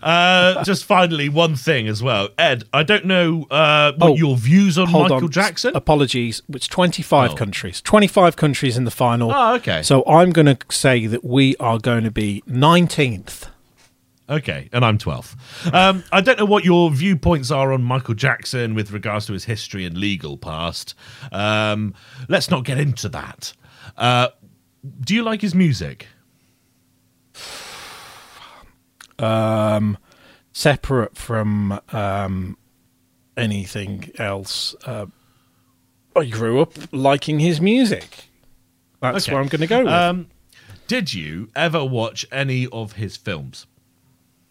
[0.00, 2.62] Uh, just finally, one thing as well, Ed.
[2.72, 5.30] I don't know uh, what Oh, your views on Hold Michael on.
[5.32, 5.74] Jackson.
[5.74, 6.40] Apologies.
[6.50, 7.34] It's 25 Oh.
[7.34, 7.80] countries.
[7.80, 9.32] 25 countries in the final.
[9.32, 9.82] Oh, okay.
[9.82, 13.48] So I'm going to say that we are going to be 19th.
[14.30, 15.36] Okay, and I'm 12th.
[15.72, 19.44] Um, I don't know what your viewpoints are on Michael Jackson with regards to his
[19.44, 20.94] history and legal past.
[21.32, 21.94] Um,
[22.28, 23.54] let's not get into that.
[23.96, 24.28] Uh,
[25.00, 26.08] do you like his music?
[29.18, 29.96] um,
[30.52, 32.58] separate from um,
[33.36, 34.74] anything else.
[34.84, 35.06] Uh,
[36.14, 38.26] I grew up liking his music.
[39.00, 39.32] That's Okay.
[39.32, 39.92] where I'm going to go with.
[39.92, 40.26] Um,
[40.86, 43.66] did you ever watch any of his films?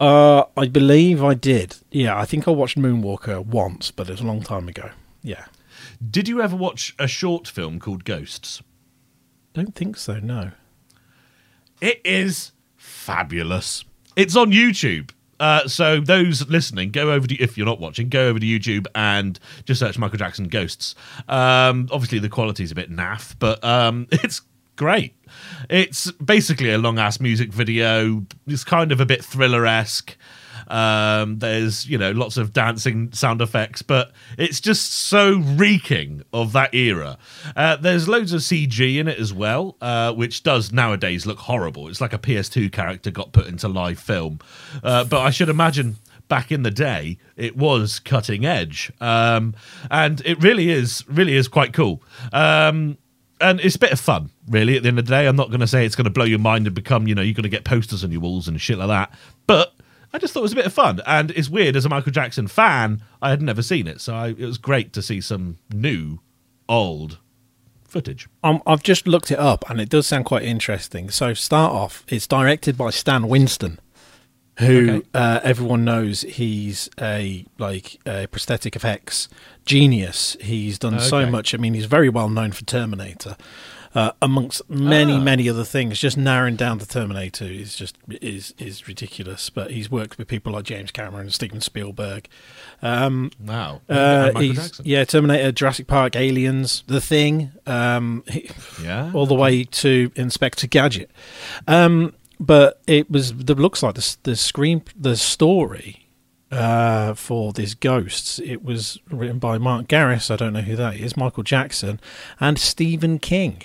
[0.00, 1.76] Uh, I believe I did.
[1.90, 4.90] Yeah, I think I watched Moonwalker once, but it was a long time ago.
[5.22, 5.46] Yeah,
[6.10, 8.62] Did you ever watch a short film called Ghosts?
[9.52, 10.20] don't think so.
[10.20, 10.52] No.
[11.80, 13.84] It is fabulous.
[14.14, 15.10] It's on YouTube.
[15.40, 18.86] Uh, so those listening, go over to if you're not watching, go over to YouTube
[18.94, 20.94] and just search Michael Jackson Ghosts.
[21.28, 24.42] Um, obviously, the quality's a bit naff, but um, it's
[24.76, 25.14] great.
[25.68, 28.24] It's basically a long ass music video.
[28.46, 30.16] It's kind of a bit thriller esque.
[30.68, 36.52] Um, there's you know lots of dancing sound effects, but it's just so reeking of
[36.52, 37.18] that era.
[37.56, 41.88] Uh, there's loads of CG in it as well, uh, which does nowadays look horrible.
[41.88, 44.40] It's like a PS2 character got put into live film,
[44.82, 45.96] uh, but I should imagine
[46.28, 49.54] back in the day it was cutting edge, um,
[49.90, 52.02] and it really is really is quite cool.
[52.32, 52.98] Um,
[53.40, 54.76] and it's a bit of fun, really.
[54.76, 56.24] At the end of the day, I'm not going to say it's going to blow
[56.24, 58.60] your mind and become, you know, you're going to get posters on your walls and
[58.60, 59.12] shit like that.
[59.46, 59.74] But
[60.12, 62.12] I just thought it was a bit of fun, and it's weird as a Michael
[62.12, 63.02] Jackson fan.
[63.20, 66.20] I had never seen it, so I, it was great to see some new,
[66.68, 67.18] old
[67.86, 68.28] footage.
[68.42, 71.10] Um, I've just looked it up, and it does sound quite interesting.
[71.10, 73.80] So, start off, it's directed by Stan Winston,
[74.58, 75.06] who Okay.
[75.14, 79.28] uh, everyone knows he's a like a prosthetic effects
[79.64, 80.36] genius.
[80.40, 81.54] He's done so much.
[81.54, 83.36] I mean, he's very well known for Terminator,
[83.94, 85.20] uh, amongst many Ah.
[85.20, 86.00] many other things.
[86.00, 89.50] Just narrowing down the Terminator is just is is ridiculous.
[89.50, 92.28] But he's worked with people like James Cameron, and Steven Spielberg.
[92.82, 93.82] Um, Wow.
[93.88, 94.30] uh,
[94.82, 97.52] yeah, Terminator, Jurassic Park, Aliens, The Thing.
[97.66, 98.50] Um, he,
[98.82, 99.10] Yeah.
[99.14, 101.10] all the way to Inspector Gadget.
[101.66, 106.08] Um, but it was the looks like the the screen the story
[106.50, 108.38] uh, for this Ghosts.
[108.38, 110.30] It was written by Mark Garris.
[110.30, 111.16] I don't know who that is.
[111.16, 112.00] Michael Jackson
[112.40, 113.62] and Stephen King.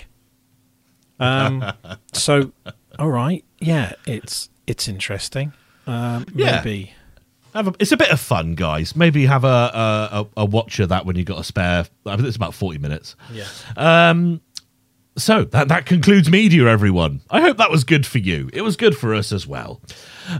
[1.18, 1.72] Um,
[2.12, 2.52] so,
[2.98, 5.52] all right, yeah, it's it's interesting.
[5.86, 6.62] Um, Yeah.
[6.64, 6.92] Maybe.
[7.54, 8.96] Have a, it's a bit of fun, guys.
[8.96, 11.86] Maybe have a a, a, a watch of that when you got a spare.
[12.04, 13.14] I think it's about forty minutes.
[13.32, 13.46] Yeah.
[13.76, 14.40] Um,
[15.16, 17.20] so that that concludes media, everyone.
[17.30, 18.50] I hope that was good for you.
[18.52, 19.80] It was good for us as well.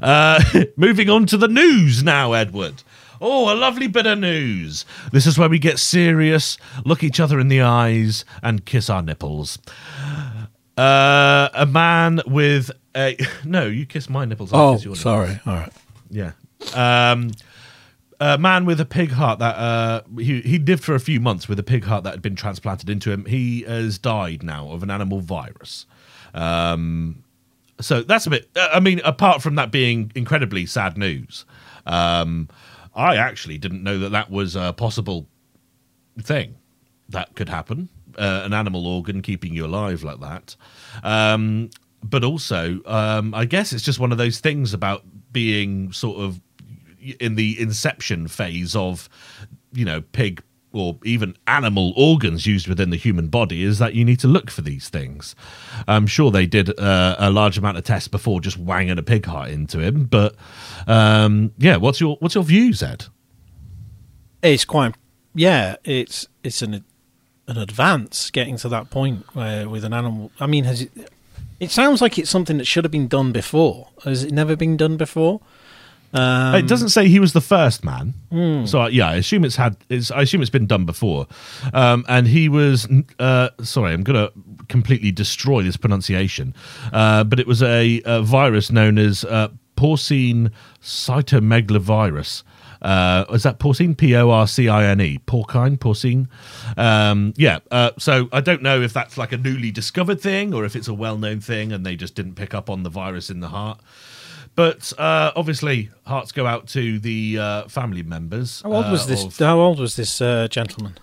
[0.02, 0.42] Uh,
[0.76, 2.82] moving on to the news now, Edward.
[3.20, 4.84] Oh, a lovely bit of news.
[5.12, 9.02] This is where we get serious, look each other in the eyes, and kiss our
[9.02, 9.58] nipples.
[10.76, 14.52] Uh, a man with a no, you kiss my nipples.
[14.52, 15.00] I Oh, kiss your nipples.
[15.00, 15.40] sorry.
[15.46, 15.72] All right.
[16.10, 16.32] Yeah.
[16.74, 17.30] Um,
[18.20, 21.48] a man with a pig heart that uh, he he lived for a few months
[21.48, 23.24] with a pig heart that had been transplanted into him.
[23.24, 25.86] He has died now of an animal virus.
[26.32, 27.24] Um,
[27.80, 28.48] so that's a bit.
[28.56, 31.44] uh, I mean, apart from that being incredibly sad news,
[31.86, 32.48] um,
[32.94, 35.26] I actually didn't know that that was a possible
[36.20, 36.56] thing
[37.08, 37.88] that could happen.
[38.16, 40.54] Uh, an animal organ keeping you alive like that.
[41.02, 41.70] Um,
[42.02, 46.40] but also, um, I guess it's just one of those things about being sort of
[47.20, 49.08] in the inception phase of,
[49.72, 50.42] you know, pig
[50.74, 54.50] or even animal organs used within the human body is that you need to look
[54.50, 55.34] for these things.
[55.86, 59.24] I'm sure they did uh, a large amount of tests before just wanging a pig
[59.24, 60.04] heart into him.
[60.04, 60.34] But
[60.86, 63.06] um, yeah, what's your what's your view, Zed?
[64.42, 64.94] It's quite
[65.34, 65.76] yeah.
[65.84, 66.84] It's it's an
[67.46, 70.32] an advance getting to that point where with an animal.
[70.40, 70.90] I mean, has it?
[71.60, 73.88] It sounds like it's something that should have been done before.
[74.02, 75.40] Has it never been done before?
[76.14, 78.14] Um, it doesn't say he was the first man,
[78.66, 79.76] so uh, yeah, I assume it's had.
[79.88, 81.26] It's, I assume it's been done before,
[81.72, 82.88] um, and he was.
[83.18, 84.32] Uh, sorry, I'm going to
[84.68, 86.54] completely destroy this pronunciation,
[86.92, 92.44] uh, but it was a, a virus known as uh, porcine cytomegalovirus.
[92.80, 93.96] Uh, is that porcine?
[93.96, 95.18] P O R C I N E.
[95.26, 96.28] Porcine, porcine.
[96.76, 97.60] Um, yeah.
[97.70, 100.86] Uh, so I don't know if that's like a newly discovered thing or if it's
[100.86, 103.80] a well-known thing and they just didn't pick up on the virus in the heart.
[104.56, 108.62] But uh, obviously, hearts go out to the uh, family members.
[108.62, 109.24] How old was uh, this?
[109.24, 110.96] of- How old was this uh, gentleman?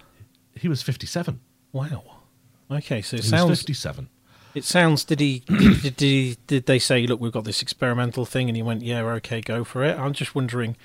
[0.55, 1.39] he was fifty-seven.
[1.71, 2.03] Wow.
[2.69, 3.59] Okay, so it He was sounds.
[3.59, 4.09] fifty-seven.
[4.53, 5.03] It sounds.
[5.03, 5.39] Did he?
[5.47, 8.83] Did, did, he, did they say, "Look, we've got this experimental thing," and he went,
[8.83, 10.77] "Yeah, okay, go for it." I'm just wondering,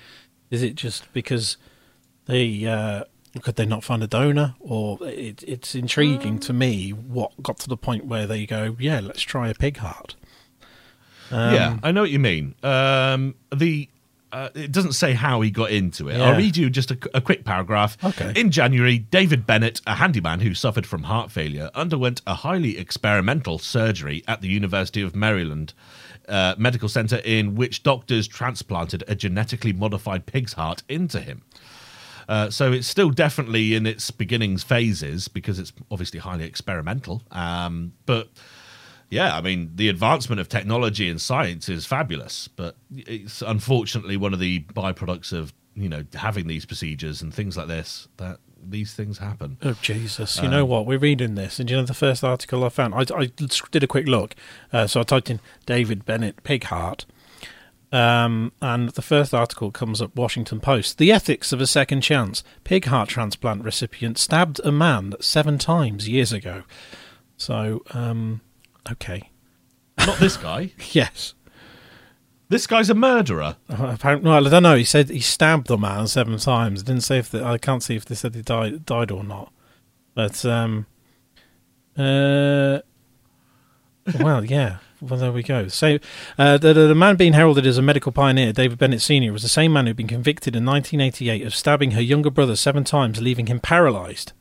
[0.50, 1.56] is it just because
[2.26, 3.04] they uh,
[3.42, 7.68] could they not find a donor, or it, it's intriguing to me what got to
[7.68, 10.16] the point where they go, "Yeah, let's try a pig heart."
[11.30, 12.54] Um, yeah, I know what you mean.
[12.62, 13.88] Um, the
[14.32, 16.18] uh, it doesn't say how he got into it.
[16.18, 16.24] Yeah.
[16.24, 17.96] I'll read you just a, a quick paragraph.
[18.04, 18.32] Okay.
[18.36, 23.58] In January, David Bennett, a handyman who suffered from heart failure, underwent a highly experimental
[23.58, 25.72] surgery at the University of Maryland
[26.28, 31.42] uh, Medical Center, in which doctors transplanted a genetically modified pig's heart into him.
[32.28, 37.22] Uh, so it's still definitely in its beginnings phases because it's obviously highly experimental.
[37.30, 38.28] Um, but
[39.10, 44.32] yeah, I mean, the advancement of technology and science is fabulous, but it's unfortunately one
[44.32, 48.38] of the byproducts of you know having these procedures and things like this that
[48.68, 49.58] these things happen.
[49.62, 50.42] Oh Jesus!
[50.42, 50.86] You know what?
[50.86, 52.94] We're reading this, and you know the first article I found.
[52.94, 54.34] I, I did a quick look,
[54.72, 57.06] uh, so I typed in David Bennett pig heart,
[57.92, 60.98] um, and the first article comes up: Washington Post.
[60.98, 62.42] The ethics of a second chance.
[62.64, 66.64] Pig heart transplant recipient stabbed a man seven times years ago.
[67.36, 68.40] So, um,
[68.92, 69.30] okay,
[69.98, 70.72] Not this guy.
[70.92, 71.34] yes.
[72.48, 73.56] This guy's a murderer.
[73.68, 74.76] Uh, Apparently, well, I don't know.
[74.76, 76.84] He said he stabbed the man seven times.
[76.84, 79.52] Didn't say if the, I can't see if they said he died died or not.
[80.14, 80.86] But um,
[81.96, 82.80] uh,
[84.20, 84.78] well, yeah.
[85.00, 85.68] Well, there we go.
[85.68, 85.98] So,
[86.38, 89.48] uh, the, the man being heralded as a medical pioneer, David Bennett Senior, was the
[89.48, 93.46] same man who'd been convicted in 1988 of stabbing her younger brother seven times, leaving
[93.46, 94.32] him paralysed.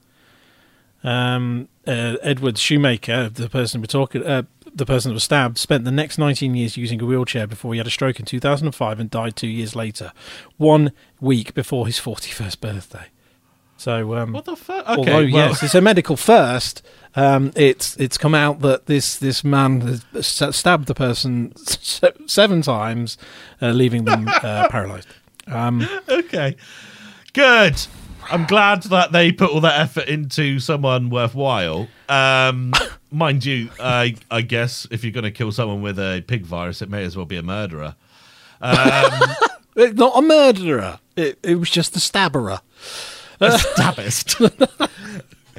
[1.06, 4.42] Um, uh, Edward Shoemaker, the person we're talking, uh,
[4.74, 7.78] the person that was stabbed, spent the next 19 years using a wheelchair before he
[7.78, 10.12] had a stroke in 2005 and died two years later,
[10.58, 10.92] one
[11.22, 13.06] week before his 41st birthday.
[13.78, 14.84] So, um, What the fuck?
[14.88, 16.82] Okay, although well, yes, it's a medical first,
[17.16, 19.82] um, it's it's come out that this this man
[20.14, 23.18] has stabbed the person seven times,
[23.62, 25.08] uh, leaving them uh, paralysed.
[25.48, 26.56] Um, okay,
[27.34, 27.86] good.
[28.30, 31.88] I'm glad that they put all that effort into someone worthwhile.
[32.10, 32.74] Um,
[33.12, 36.82] mind you, I I guess if you're going to kill someone with a pig virus,
[36.82, 37.96] it may as well be a murderer.
[39.76, 41.00] It's not a murderer.
[41.18, 42.62] It, it was just a stabberer.
[43.42, 44.90] a stabbist.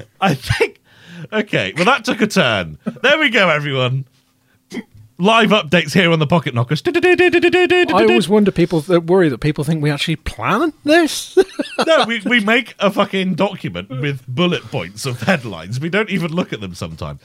[0.21, 0.81] I think.
[1.31, 2.79] Okay, well, that took a turn.
[3.03, 4.05] There we go, everyone.
[5.19, 6.83] Live updates here on the Pocket Knockers.
[6.85, 11.35] I always wonder people that worry that people think we actually plan this.
[11.87, 15.79] no, we, we make a fucking document with bullet points of headlines.
[15.79, 17.19] We don't even look at them sometimes.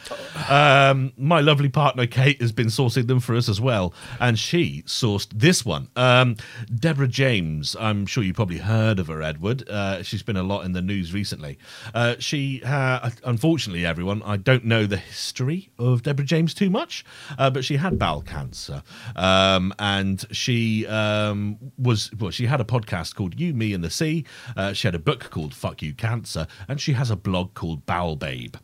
[0.48, 4.85] Um, my lovely partner Kate has been sourcing them for us as well, and she
[4.87, 5.88] sourced this one.
[5.94, 6.37] Um,
[6.74, 9.68] Deborah James, I'm sure you probably heard of her, Edward.
[9.68, 11.59] Uh, she's been a lot in the news recently.
[11.92, 17.05] Uh, she, ha- unfortunately, everyone, I don't know the history of Deborah James too much,
[17.37, 18.83] uh, but she had bowel cancer,
[19.16, 22.31] um, and she um, was well.
[22.31, 24.25] She had a podcast called "You, Me, and the Sea."
[24.57, 27.85] Uh, she had a book called "Fuck You, Cancer," and she has a blog called
[27.85, 28.57] Bowel Babe.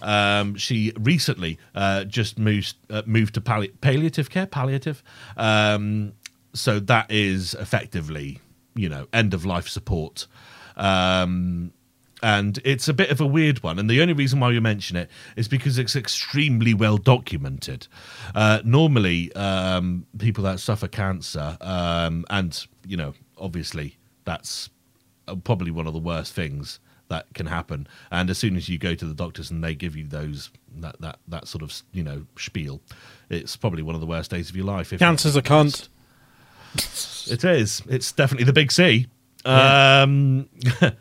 [0.00, 5.02] Um, she recently uh, just moved uh, moved to palli- palliative care, palliative.
[5.36, 6.12] Um,
[6.54, 8.40] so that is effectively,
[8.74, 10.26] you know, end of life support.
[10.76, 11.72] Um,
[12.22, 13.78] and it's a bit of a weird one.
[13.78, 17.86] And the only reason why we mention it is because it's extremely well documented.
[18.34, 24.70] Uh, normally, um, people that suffer cancer, um, and you know, obviously, that's
[25.26, 27.86] uh, probably one of the worst things that can happen.
[28.10, 31.00] And as soon as you go to the doctors and they give you those that
[31.00, 32.80] that that sort of you know spiel,
[33.30, 34.92] it's probably one of the worst days of your life.
[34.92, 35.88] if Cancer's a cunt.
[37.30, 37.82] It is.
[37.88, 39.06] It's definitely the big C.
[39.44, 40.02] Yeah.
[40.02, 40.48] Um,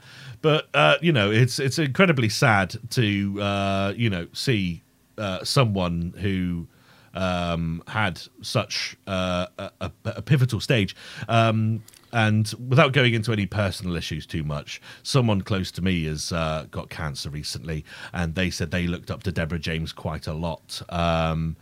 [0.42, 4.84] but uh, you know, it's it's incredibly sad to uh, you know see
[5.18, 6.68] uh, someone who
[7.14, 10.96] um, had such uh, a, a, pivotal stage.
[11.28, 16.32] Um, and without going into any personal issues too much, someone close to me has
[16.32, 20.34] uh, got cancer recently, and they said they looked up to Deborah James quite a
[20.34, 20.82] lot.
[20.90, 21.58] Um,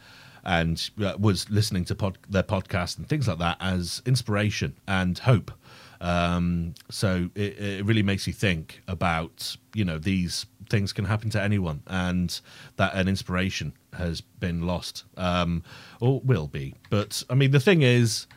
[0.47, 5.17] and uh, was listening to pod- their podcast and things like that as inspiration and
[5.17, 5.51] hope.
[6.01, 11.29] Um, so it, it really makes you think about you know these things can happen
[11.31, 12.39] to anyone, and
[12.77, 15.63] that an inspiration has been lost um,
[15.99, 16.75] or will be.
[16.89, 18.27] But I mean, the thing is,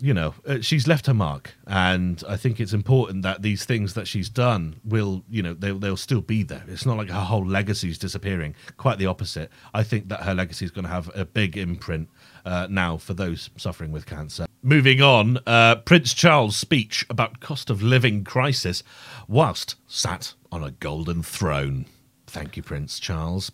[0.00, 3.94] you know, uh, she's left her mark, and I think it's important that these things
[3.94, 6.64] that she's done will, you know, they'll, they'll still be there.
[6.68, 8.54] It's not like her whole legacy is disappearing.
[8.76, 9.50] Quite the opposite.
[9.72, 12.08] I think that her legacy is going to have a big imprint
[12.44, 14.46] uh, now for those suffering with cancer.
[14.62, 18.82] Moving on, uh, Prince Charles' speech about cost of living crisis
[19.28, 21.86] whilst sat on a golden throne.
[22.26, 23.52] Thank you, Prince Charles.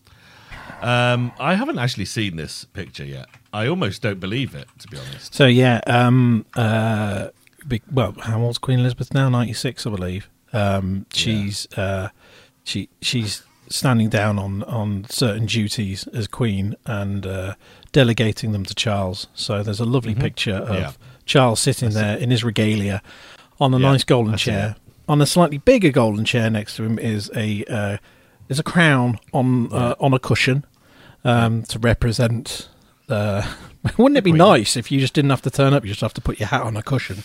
[0.81, 3.27] Um, I haven't actually seen this picture yet.
[3.53, 5.35] I almost don't believe it, to be honest.
[5.35, 7.29] So yeah, um, uh,
[7.67, 9.29] be, well, how old's Queen Elizabeth now?
[9.29, 10.29] Ninety six, I believe.
[10.53, 11.85] Um, she's yeah.
[11.85, 12.09] uh,
[12.65, 17.55] she she's standing down on on certain duties as Queen and uh,
[17.93, 19.27] delegating them to Charles.
[19.35, 20.23] So there's a lovely mm-hmm.
[20.23, 20.93] picture of yeah.
[21.25, 23.03] Charles sitting there in his regalia
[23.61, 24.77] on a yeah, nice golden chair.
[25.09, 27.97] On a slightly bigger golden chair next to him is a uh,
[28.49, 30.65] is a crown on uh, on a cushion
[31.25, 32.69] um, to represent.
[33.09, 33.55] Uh,
[33.99, 35.85] wouldn't it be nice if you just didn't have to turn up?
[35.85, 37.25] You just have to put your hat on a cushion.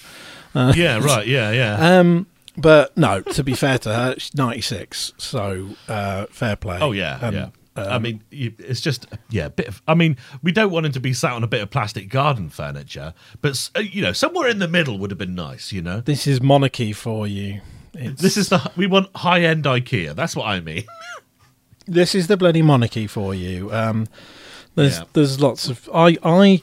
[0.53, 1.27] Uh, yeah, right.
[1.27, 1.99] Yeah, yeah.
[1.99, 6.79] Um, but no, to be fair to her, she's 96, so uh, fair play.
[6.79, 7.49] Oh, yeah, um, yeah.
[7.77, 9.81] Um, I mean, it's just yeah, a bit of.
[9.87, 12.49] I mean, we don't want him to be sat on a bit of plastic garden
[12.49, 15.73] furniture, but uh, you know, somewhere in the middle would have been nice.
[15.73, 17.61] You know, this is monarchy for you.
[17.93, 18.21] It's...
[18.21, 20.15] This is the we want high end IKEA.
[20.15, 20.85] That's what I mean.
[21.85, 23.73] this is the bloody monarchy for you.
[23.73, 24.07] Um,
[24.75, 25.05] there's yeah.
[25.13, 26.61] there's lots of I I.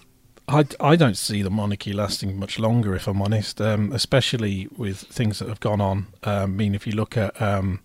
[0.48, 4.98] I, I don't see the monarchy lasting much longer, if I'm honest, um, especially with
[4.98, 6.08] things that have gone on.
[6.24, 7.80] Um, I mean, if you look at um,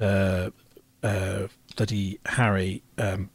[0.00, 0.50] uh,
[1.02, 3.30] uh, bloody Harry, um,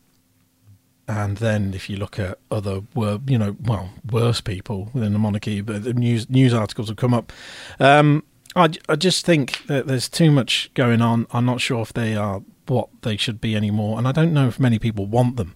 [1.08, 2.82] and then if you look at other,
[3.28, 7.14] you know, well, worse people within the monarchy, but the news news articles have come
[7.14, 7.32] up.
[7.80, 8.24] Um,
[8.56, 11.28] I, I just think that there's too much going on.
[11.32, 14.48] I'm not sure if they are what they should be anymore, and I don't know
[14.48, 15.56] if many people want them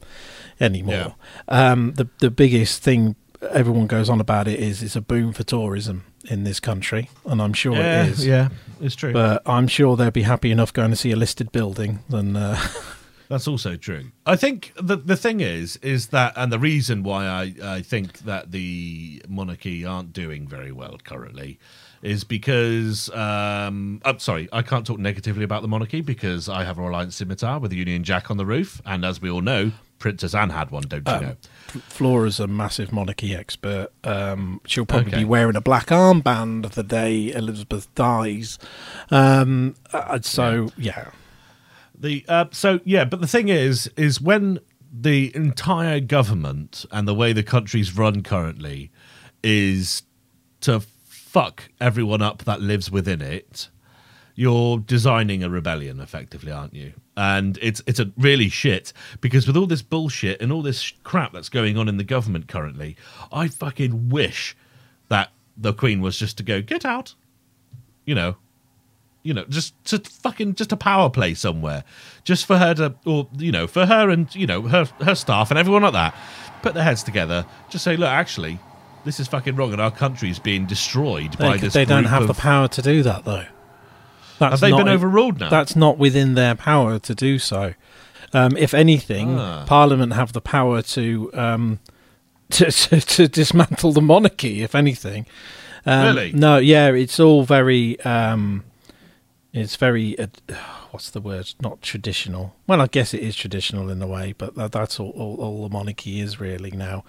[0.60, 1.16] anymore.
[1.50, 1.72] Yeah.
[1.72, 3.16] Um, the the biggest thing
[3.50, 7.42] everyone goes on about it is it's a boom for tourism in this country, and
[7.42, 8.26] I'm sure yeah, it is.
[8.26, 9.14] Yeah, it's true.
[9.14, 12.36] But I'm sure they'll be happy enough going to see a listed building than.
[12.36, 12.60] Uh,
[13.30, 14.12] That's also true.
[14.26, 18.20] I think the the thing is is that, and the reason why I I think
[18.20, 21.58] that the monarchy aren't doing very well currently
[22.02, 26.78] is because um, I'm sorry, I can't talk negatively about the monarchy because I have
[26.78, 29.72] a Reliant scimitar with a Union Jack on the roof, and as we all know,
[30.02, 31.36] Princess Anne had one, don't you um, know?
[31.88, 33.88] Flora's a massive monarchy expert.
[34.04, 35.20] Um, she'll probably okay.
[35.20, 38.60] be wearing a black armband the day Elizabeth dies.
[39.10, 40.94] Um, uh, so yeah.
[40.98, 41.10] yeah.
[41.98, 44.60] The uh, so yeah, but the thing is, is when
[44.92, 48.92] the entire government and the way the country's run currently
[49.44, 50.04] is
[50.62, 53.70] to fuck everyone up that lives within it,
[54.42, 56.94] you're designing a rebellion effectively, aren't you?
[57.16, 61.32] And it's it's a really shit because with all this bullshit and all this crap
[61.32, 62.96] that's going on in the government currently,
[63.32, 64.58] I fucking wish
[65.10, 67.14] that the Queen was just to go get out,
[68.04, 68.38] you know,
[69.22, 71.84] you know, just to fucking just a power play somewhere,
[72.24, 75.52] just for her to, or you know, for her and you know her her staff
[75.52, 76.16] and everyone like that,
[76.64, 78.58] put their heads together, just say, look, actually,
[79.06, 81.76] this is fucking wrong, and our country is being destroyed they, by this.
[81.76, 83.46] They don't have of, the power to do that, though.
[84.42, 85.50] That's have they been overruled now?
[85.50, 87.76] That's not within their power to do so.
[88.34, 89.66] Um, if anything, ah.
[89.68, 91.80] Parliament have the power to, um,
[92.50, 94.64] to, to, to dismantle the monarchy.
[94.64, 95.28] If anything,
[95.86, 96.32] um, really?
[96.34, 98.00] No, yeah, it's all very.
[98.02, 98.64] Um,
[99.54, 100.18] it's very.
[100.18, 100.28] Uh,
[100.90, 101.54] what's the word?
[101.62, 102.56] Not traditional.
[102.66, 105.68] Well, I guess it is traditional in a way, but that, that's all, all, all
[105.68, 107.04] the monarchy is really now.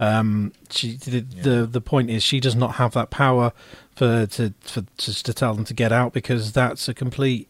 [0.00, 1.42] Um, she the, yeah.
[1.42, 3.52] the the point is she does not have that power
[3.94, 7.48] for to for just to tell them to get out because that's a complete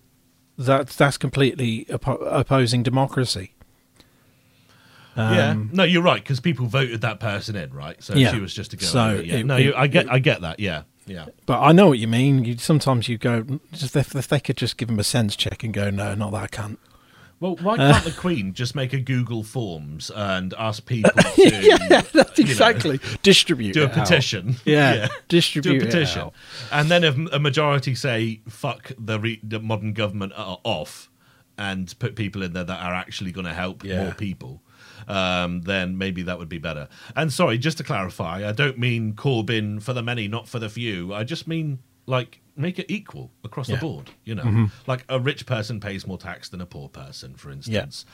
[0.59, 3.55] that's that's completely oppo- opposing democracy.
[5.17, 8.03] Um, yeah, no, you're right because people voted that person in, right?
[8.03, 8.33] So yeah.
[8.33, 8.89] she was just a girl.
[8.89, 9.37] So yeah.
[9.37, 10.59] it, no, it, you, I get, it, I get that.
[10.59, 11.27] Yeah, yeah.
[11.47, 12.45] But I know what you mean.
[12.45, 15.63] You sometimes you go, just if, if they could just give him a sense check
[15.63, 16.79] and go, no, not that cunt.
[17.41, 21.11] Well, why uh, can't uh, the Queen just make a Google Forms and ask people
[21.35, 26.31] to yeah, that's exactly know, distribute do a petition, yeah, yeah, distribute do a petition,
[26.73, 31.11] and then if a majority say fuck the, re- the modern government are off
[31.59, 34.05] and put people in there that are actually going to help yeah.
[34.05, 34.61] more people.
[35.07, 36.89] Um, then maybe that would be better.
[37.15, 40.69] And sorry, just to clarify, I don't mean Corbyn for the many, not for the
[40.69, 41.13] few.
[41.13, 43.77] I just mean like make it equal across yeah.
[43.77, 44.11] the board.
[44.25, 44.65] You know, mm-hmm.
[44.87, 48.05] like a rich person pays more tax than a poor person, for instance.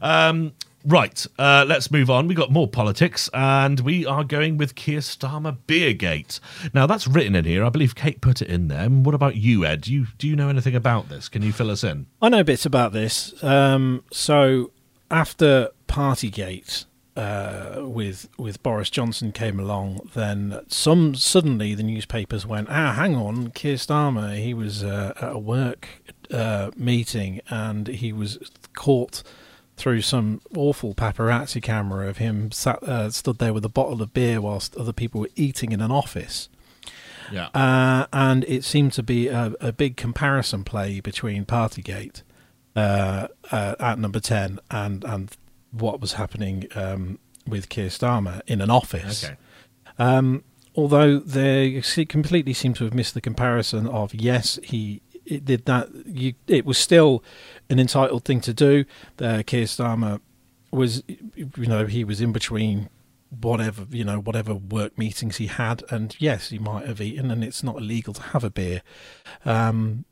[0.00, 0.28] Yeah.
[0.28, 0.52] Um,
[0.84, 2.26] right, uh, let's move on.
[2.26, 6.40] We got more politics, and we are going with Keir Starmer Beergate.
[6.72, 7.64] Now that's written in here.
[7.64, 8.88] I believe Kate put it in there.
[8.88, 9.82] what about you, Ed?
[9.82, 11.28] Do you do you know anything about this?
[11.28, 12.06] Can you fill us in?
[12.22, 13.42] I know bits about this.
[13.42, 14.72] Um, so
[15.10, 16.84] after Partygate.
[17.20, 23.14] Uh, with with Boris Johnson came along, then some suddenly the newspapers went, ah, hang
[23.14, 25.86] on, Keir Starmer, he was uh, at a work
[26.32, 28.38] uh, meeting and he was
[28.72, 29.22] caught
[29.76, 34.14] through some awful paparazzi camera of him sat uh, stood there with a bottle of
[34.14, 36.48] beer whilst other people were eating in an office.
[37.30, 37.48] Yeah.
[37.48, 42.22] Uh, and it seemed to be a, a big comparison play between Partygate
[42.74, 45.36] uh, uh, at number 10 and, and
[45.70, 49.24] what was happening um, with Keir Starmer in an office.
[49.24, 49.36] Okay.
[49.98, 50.44] Um,
[50.74, 55.88] although they completely seem to have missed the comparison of yes, he it did that.
[56.06, 57.22] You, it was still
[57.68, 58.84] an entitled thing to do.
[59.20, 60.20] Uh, Keir Starmer
[60.72, 62.88] was, you know, he was in between
[63.30, 67.44] whatever you know whatever work meetings he had and yes he might have eaten and
[67.44, 68.82] it's not illegal to have a beer
[69.44, 70.04] um,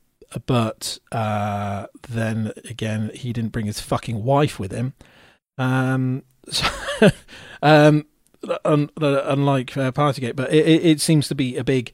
[0.47, 4.95] but uh, then again he didn't bring his fucking wife with him
[5.59, 6.67] um, so,
[7.63, 8.07] um,
[8.65, 11.93] un, unlike uh, Partygate, but it, it, seems to be a big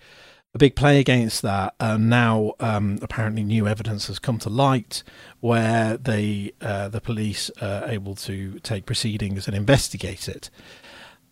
[0.55, 1.75] a big play against that.
[1.81, 5.03] And now, um, apparently, new evidence has come to light
[5.41, 10.51] where they uh, the police are able to take proceedings and investigate it.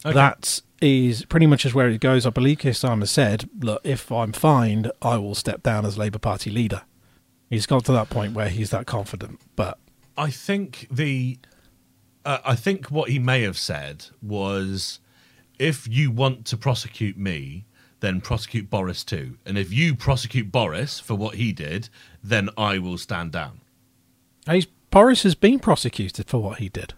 [0.05, 0.15] Okay.
[0.15, 2.27] That is pretty much as where it goes.
[2.27, 6.19] I believe Keir Starmer said, "Look, if I'm fined, I will step down as Labour
[6.19, 6.83] Party leader."
[7.49, 9.79] He's got to that point where he's that confident, but
[10.17, 11.39] I think the
[12.25, 15.01] uh, I think what he may have said was,
[15.59, 17.67] if you want to prosecute me,
[18.01, 19.39] then prosecute Boris too.
[19.47, 21.89] And if you prosecute Boris for what he did,
[22.23, 23.61] then I will stand down.
[24.51, 26.95] He's, Boris has been prosecuted for what he did.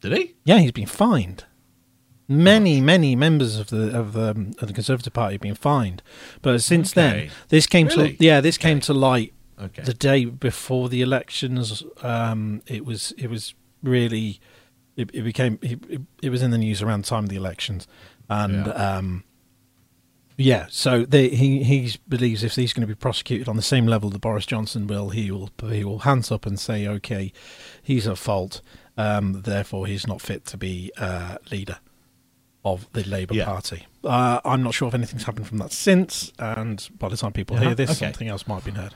[0.00, 0.34] Did he?
[0.44, 1.44] Yeah, he's been fined.
[2.28, 6.02] Many, many members of the of the, um, of the Conservative Party have been fined,
[6.42, 7.00] but since okay.
[7.00, 8.16] then, this came really?
[8.16, 8.68] to yeah, this okay.
[8.68, 9.82] came to light okay.
[9.82, 11.82] the day before the elections.
[12.02, 14.40] Um, it was it was really
[14.96, 17.86] it, it became it, it, was in the news around the time of the elections,
[18.28, 18.72] and yeah.
[18.72, 19.24] Um,
[20.36, 23.86] yeah so they, he he believes if he's going to be prosecuted on the same
[23.86, 27.32] level that Boris Johnson will, he will he will hands up and say, okay,
[27.82, 28.60] he's at fault,
[28.96, 31.78] um, therefore he's not fit to be uh, leader
[32.64, 33.44] of the Labour yeah.
[33.44, 33.86] Party.
[34.02, 37.56] Uh, I'm not sure if anything's happened from that since, and by the time people
[37.56, 37.66] uh-huh.
[37.66, 38.06] hear this, okay.
[38.06, 38.94] something else might have been heard.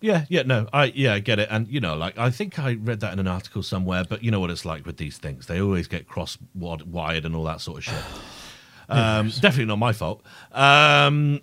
[0.00, 2.74] Yeah, yeah, no, I yeah, I get it, and you know, like I think I
[2.74, 5.46] read that in an article somewhere, but you know what it's like with these things;
[5.46, 7.94] they always get cross wired and all that sort of shit.
[8.92, 10.20] Um, definitely not my fault.
[10.50, 11.42] Um,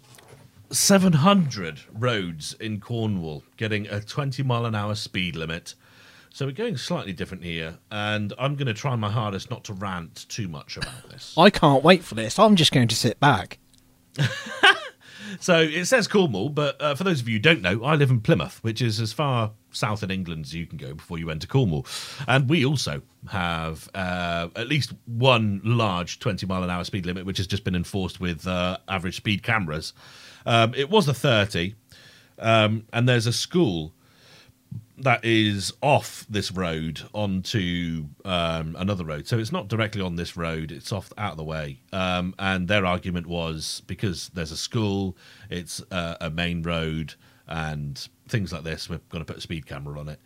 [0.70, 5.74] 700 roads in Cornwall getting a 20 mile an hour speed limit.
[6.34, 9.74] So we're going slightly different here, and I'm going to try my hardest not to
[9.74, 11.34] rant too much about this.
[11.38, 12.38] I can't wait for this.
[12.38, 13.60] I'm just going to sit back.
[15.40, 18.10] So it says Cornwall, but uh, for those of you who don't know, I live
[18.10, 21.30] in Plymouth, which is as far south in England as you can go before you
[21.30, 21.86] enter Cornwall.
[22.28, 27.26] And we also have uh, at least one large 20 mile an hour speed limit,
[27.26, 29.94] which has just been enforced with uh, average speed cameras.
[30.46, 31.76] Um, it was a 30,
[32.40, 33.94] um, and there's a school
[34.98, 39.28] that is off this road onto um, another road.
[39.28, 41.80] So it's not directly on this road; it's off out of the way.
[41.94, 45.16] Um, and their argument was because there's a school,
[45.50, 47.14] it's uh, a main road,
[47.48, 48.90] and things like this.
[48.90, 50.20] We're going to put a speed camera on it.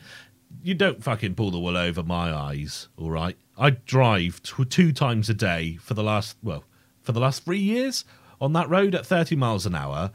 [0.63, 3.37] You don't fucking pull the wool over my eyes, all right?
[3.57, 6.63] I drive t- two times a day for the last well
[7.01, 8.05] for the last three years
[8.39, 10.11] on that road at 30 miles an hour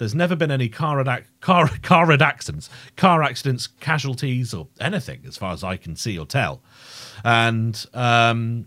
[0.00, 1.04] there's never been any car,
[1.40, 6.24] car, car accidents, car accidents, casualties, or anything, as far as I can see or
[6.24, 6.62] tell.
[7.22, 8.66] And um,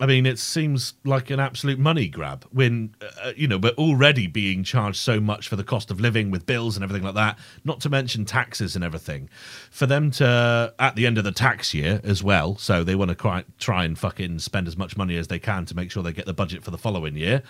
[0.00, 4.26] I mean, it seems like an absolute money grab when, uh, you know, we're already
[4.26, 7.38] being charged so much for the cost of living with bills and everything like that,
[7.64, 9.28] not to mention taxes and everything.
[9.70, 13.16] For them to, at the end of the tax year as well, so they want
[13.16, 16.12] to try and fucking spend as much money as they can to make sure they
[16.12, 17.42] get the budget for the following year,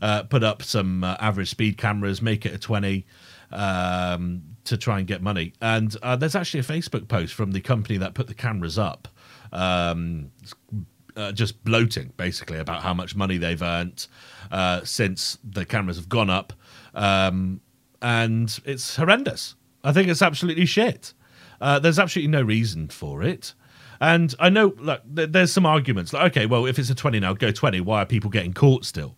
[0.00, 3.06] uh, put up some uh, average speed cameras, make it a 20.
[3.52, 5.52] Um, to try and get money.
[5.60, 9.08] And uh, there's actually a Facebook post from the company that put the cameras up.
[9.52, 10.30] Um,
[11.16, 14.06] uh, just bloating basically about how much money they've earned
[14.50, 16.52] uh, since the cameras have gone up,
[16.94, 17.60] um,
[18.00, 19.54] and it's horrendous.
[19.84, 21.12] I think it's absolutely shit.
[21.60, 23.54] Uh, there's absolutely no reason for it.
[24.00, 27.20] And I know, look, th- there's some arguments like, okay, well, if it's a 20
[27.20, 27.80] now, go 20.
[27.82, 29.16] Why are people getting caught still?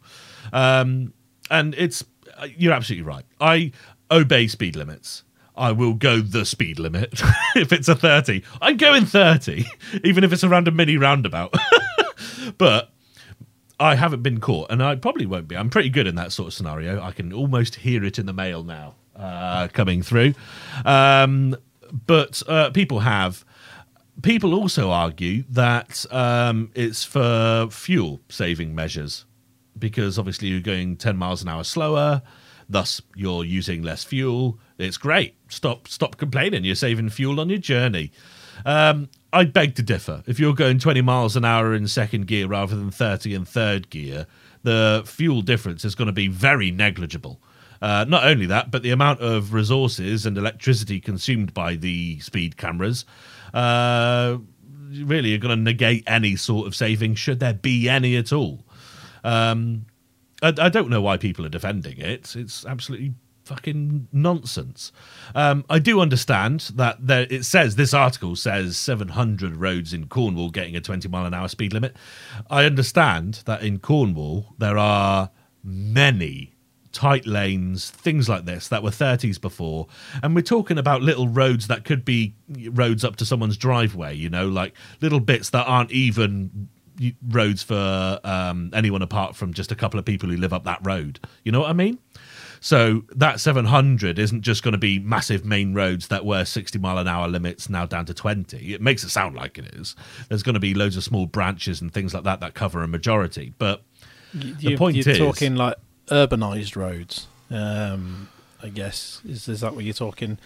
[0.52, 1.14] Um,
[1.50, 2.04] and it's,
[2.36, 3.24] uh, you're absolutely right.
[3.40, 3.72] I
[4.10, 5.24] obey speed limits.
[5.56, 7.22] I will go the speed limit.
[7.56, 9.64] if it's a 30, I'm going 30,
[10.04, 11.54] even if it's around a mini roundabout.
[12.58, 12.90] but
[13.80, 15.56] I haven't been caught, and I probably won't be.
[15.56, 17.02] I'm pretty good in that sort of scenario.
[17.02, 20.34] I can almost hear it in the mail now uh, coming through.
[20.84, 21.56] Um,
[22.06, 23.44] but uh, people have
[24.22, 29.24] people also argue that um, it's for fuel saving measures
[29.78, 32.22] because obviously you're going 10 miles an hour slower,
[32.68, 34.58] thus you're using less fuel.
[34.78, 35.34] It's great.
[35.48, 36.64] Stop stop complaining.
[36.64, 38.12] You're saving fuel on your journey.
[38.64, 40.22] Um, I beg to differ.
[40.26, 43.90] If you're going 20 miles an hour in second gear rather than 30 in third
[43.90, 44.26] gear,
[44.62, 47.40] the fuel difference is going to be very negligible.
[47.82, 52.56] Uh, not only that, but the amount of resources and electricity consumed by the speed
[52.56, 53.04] cameras
[53.52, 54.38] uh,
[55.02, 58.64] really are going to negate any sort of saving, should there be any at all.
[59.24, 59.86] Um,
[60.42, 62.36] I, I, don't know why people are defending it.
[62.36, 63.14] It's absolutely
[63.44, 64.92] fucking nonsense.
[65.34, 70.50] Um, I do understand that there, it says this article says 700 roads in Cornwall
[70.50, 71.96] getting a 20 mile an hour speed limit.
[72.50, 75.30] I understand that in Cornwall there are
[75.62, 76.54] many
[76.92, 79.88] tight lanes, things like this that were 30s before.
[80.22, 82.34] And we're talking about little roads that could be
[82.70, 86.68] roads up to someone's driveway, you know, like little bits that aren't even
[87.28, 90.78] roads for um, anyone apart from just a couple of people who live up that
[90.82, 91.18] road.
[91.42, 91.98] You know what I mean?
[92.64, 96.96] So that 700 isn't just going to be massive main roads that were 60 mile
[96.96, 98.72] an hour limits now down to 20.
[98.72, 99.94] It makes it sound like it is.
[100.30, 102.88] There's going to be loads of small branches and things like that that cover a
[102.88, 103.52] majority.
[103.58, 103.82] But
[104.32, 107.26] you, the point you're is, talking like urbanized roads.
[107.50, 108.30] Um,
[108.62, 110.38] I guess is is that what you're talking?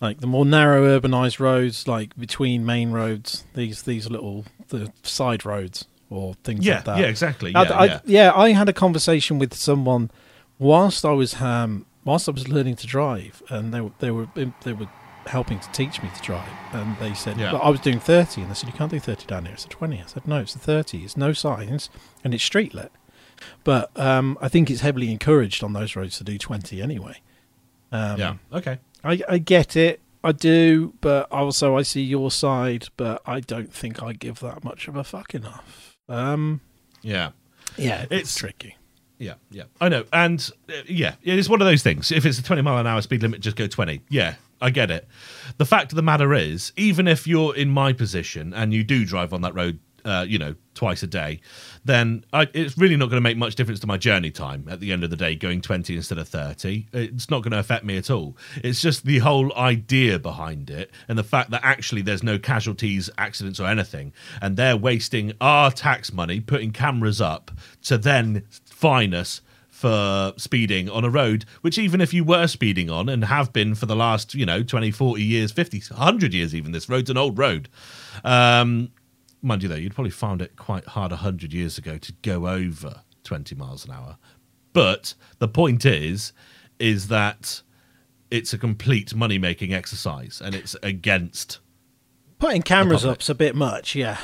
[0.00, 5.44] Like the more narrow urbanized roads, like between main roads, these these little the side
[5.44, 6.98] roads or things yeah, like that.
[6.98, 7.52] Yeah, exactly.
[7.52, 7.94] Yeah, I, yeah.
[7.94, 10.10] I, yeah, I had a conversation with someone
[10.58, 14.28] whilst I was um, whilst I was learning to drive, and they were they were
[14.34, 14.88] they were
[15.26, 17.52] helping to teach me to drive, and they said, yeah.
[17.52, 19.54] well, I was doing thirty, and they said you can't do thirty down here.
[19.54, 20.00] It's a twenty.
[20.00, 21.04] I said no, it's a thirty.
[21.04, 21.90] It's no signs,
[22.22, 22.92] and it's street lit.
[23.64, 27.20] But um, I think it's heavily encouraged on those roads to do twenty anyway.
[27.92, 28.34] Um, yeah.
[28.52, 28.78] Okay.
[29.02, 30.00] I, I get it.
[30.22, 34.64] I do, but also I see your side, but I don't think I give that
[34.64, 35.98] much of a fuck enough.
[36.08, 36.62] Um,
[37.02, 37.32] yeah,
[37.76, 38.78] yeah, it's tricky.
[39.18, 42.10] Yeah, yeah, I know, and uh, yeah, it is one of those things.
[42.10, 44.00] If it's a twenty mile an hour speed limit, just go twenty.
[44.08, 45.06] Yeah, I get it.
[45.56, 49.04] The fact of the matter is, even if you're in my position and you do
[49.04, 51.40] drive on that road uh, you know, twice a day,
[51.84, 54.80] then I, it's really not going to make much difference to my journey time at
[54.80, 56.86] the end of the day, going 20 instead of 30.
[56.92, 58.36] It's not going to affect me at all.
[58.56, 63.08] It's just the whole idea behind it and the fact that actually there's no casualties,
[63.16, 64.12] accidents, or anything.
[64.42, 67.50] And they're wasting our tax money putting cameras up
[67.84, 68.44] to then
[68.74, 73.24] fine us for speeding on a road, which even if you were speeding on and
[73.24, 76.88] have been for the last, you know, 20, 40 years, 50, 100 years even, this
[76.88, 77.68] road's an old road.
[78.22, 78.90] Um,
[79.42, 83.02] mind you, though, you'd probably found it quite hard 100 years ago to go over
[83.24, 84.16] 20 miles an hour.
[84.72, 86.32] But the point is,
[86.78, 87.62] is that
[88.30, 91.58] it's a complete money making exercise and it's against.
[92.38, 94.18] Putting cameras up's a bit much, yeah.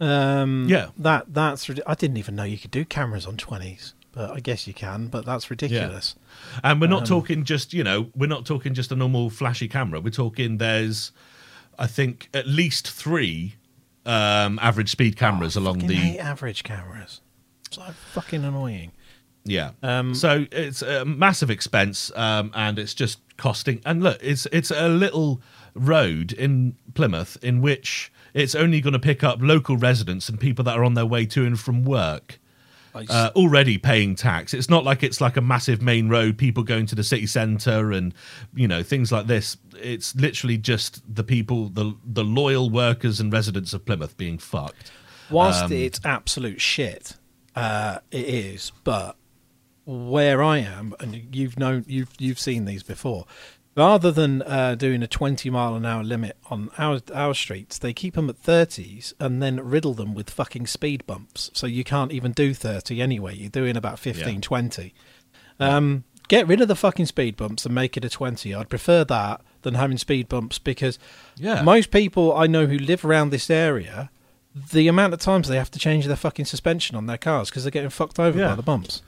[0.00, 0.90] Um, yeah.
[0.96, 4.66] That that's I didn't even know you could do cameras on 20s but I guess
[4.66, 5.06] you can.
[5.06, 6.16] But that's ridiculous.
[6.54, 6.60] Yeah.
[6.70, 9.68] And we're not um, talking just you know we're not talking just a normal flashy
[9.68, 10.00] camera.
[10.00, 11.12] We're talking there's
[11.78, 13.54] I think at least three
[14.04, 17.20] um, average speed cameras oh, along the average cameras.
[17.70, 17.82] So
[18.12, 18.92] fucking annoying.
[19.44, 19.70] Yeah.
[19.82, 23.80] Um, so it's a massive expense, um, and it's just costing.
[23.86, 25.40] And look, it's it's a little
[25.74, 30.64] road in Plymouth in which it's only going to pick up local residents and people
[30.64, 32.38] that are on their way to and from work
[33.08, 34.54] uh, already paying tax.
[34.54, 37.92] It's not like it's like a massive main road, people going to the city centre
[37.92, 38.14] and
[38.54, 39.56] you know things like this.
[39.76, 44.90] It's literally just the people, the the loyal workers and residents of Plymouth being fucked.
[45.30, 47.14] Whilst um, it's absolute shit,
[47.54, 48.72] uh, it is.
[48.84, 49.16] But
[49.84, 53.26] where I am, and you've known you've you've seen these before
[53.76, 57.92] rather than uh, doing a 20 mile an hour limit on our our streets, they
[57.92, 61.50] keep them at 30s and then riddle them with fucking speed bumps.
[61.54, 63.36] So you can't even do 30 anyway.
[63.36, 64.40] You're doing about 15, yeah.
[64.40, 64.94] 20.
[65.60, 68.54] Um, get rid of the fucking speed bumps and make it a 20.
[68.54, 70.98] I'd prefer that than having speed bumps because
[71.36, 71.62] yeah.
[71.62, 74.10] most people I know who live around this area,
[74.72, 77.64] the amount of times they have to change their fucking suspension on their cars because
[77.64, 78.48] they're getting fucked over yeah.
[78.48, 79.02] by the bumps.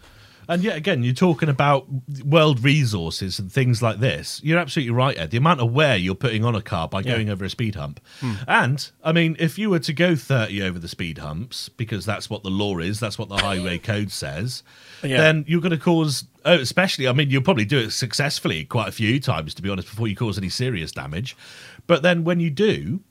[0.50, 1.86] And yet again, you're talking about
[2.24, 4.40] world resources and things like this.
[4.42, 5.30] You're absolutely right, Ed.
[5.30, 7.32] The amount of wear you're putting on a car by going yeah.
[7.32, 8.00] over a speed hump.
[8.18, 8.34] Hmm.
[8.48, 12.28] And, I mean, if you were to go 30 over the speed humps, because that's
[12.28, 14.64] what the law is, that's what the highway code says,
[15.04, 15.18] yeah.
[15.18, 18.88] then you're going to cause, oh, especially, I mean, you'll probably do it successfully quite
[18.88, 21.36] a few times, to be honest, before you cause any serious damage.
[21.86, 23.04] But then when you do,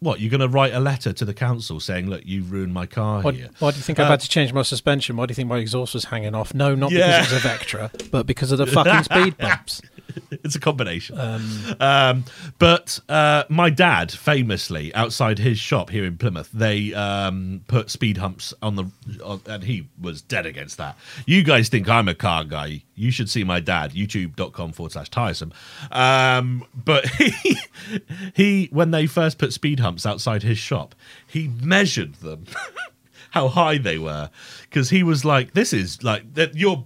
[0.00, 2.86] what you're going to write a letter to the council saying, "Look, you've ruined my
[2.86, 5.16] car Why, here." why do you think I've Uh, had to change my suspension?
[5.16, 6.52] Why do you think my exhaust was hanging off?
[6.54, 7.20] No, not Yeah.
[7.20, 9.82] because it's a Vectra, but because of the fucking speed bumps.
[10.30, 11.18] it's a combination.
[11.18, 12.24] Um, Um,
[12.58, 18.16] but uh, my dad, famously, outside his shop here in Plymouth, they um, put speed
[18.16, 18.90] humps on the,
[19.24, 20.96] on, and he was dead against that.
[21.26, 22.82] You guys think I'm a car guy?
[23.00, 23.92] You should see my dad.
[23.92, 25.52] YouTube.com forward slash tiresome.
[25.90, 27.56] Um, but he,
[28.34, 30.94] he, when they first put speed humps outside his shop,
[31.26, 32.44] he measured them.
[33.32, 34.28] How high they were,
[34.62, 36.56] because he was like, "This is like that.
[36.56, 36.82] You're,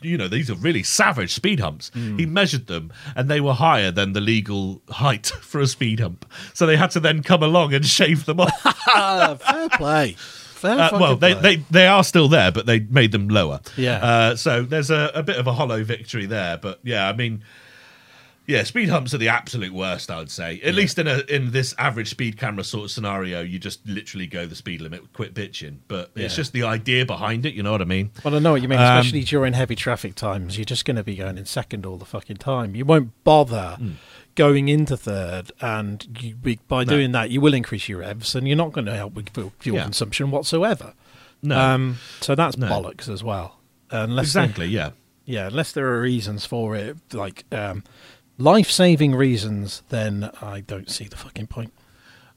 [0.00, 3.90] you know, these are really savage speed humps." He measured them, and they were higher
[3.90, 6.24] than the legal height for a speed hump.
[6.54, 8.50] So they had to then come along and shave them off.
[8.64, 10.16] ah, fair play.
[10.64, 11.56] Uh, well, they, play.
[11.56, 13.60] they they are still there, but they made them lower.
[13.76, 13.96] Yeah.
[14.04, 17.42] Uh, so there's a, a bit of a hollow victory there, but yeah, I mean,
[18.44, 20.10] yeah, speed humps are the absolute worst.
[20.10, 23.40] I would say, at least in a in this average speed camera sort of scenario,
[23.40, 25.76] you just literally go the speed limit, quit bitching.
[25.86, 27.54] But it's just the idea behind it.
[27.54, 28.10] You know what I mean?
[28.24, 30.58] Well, I know what you mean, Um, especially during heavy traffic times.
[30.58, 32.74] You're just going to be going in second all the fucking time.
[32.74, 33.90] You won't bother Hmm.
[34.34, 38.56] Going into third, and you, by doing that, you will increase your revs, and you're
[38.56, 39.28] not going to help with
[39.58, 39.84] fuel, Yeah.
[39.84, 40.94] consumption whatsoever.
[41.42, 42.68] No, Um, so that's No.
[42.68, 43.58] bollocks as well.
[43.90, 44.66] Unless they- exactly.
[44.68, 44.90] Yeah.
[45.24, 47.82] yeah, unless there are reasons for it, like um,
[48.38, 51.72] life-saving reasons, then I don't see the fucking point.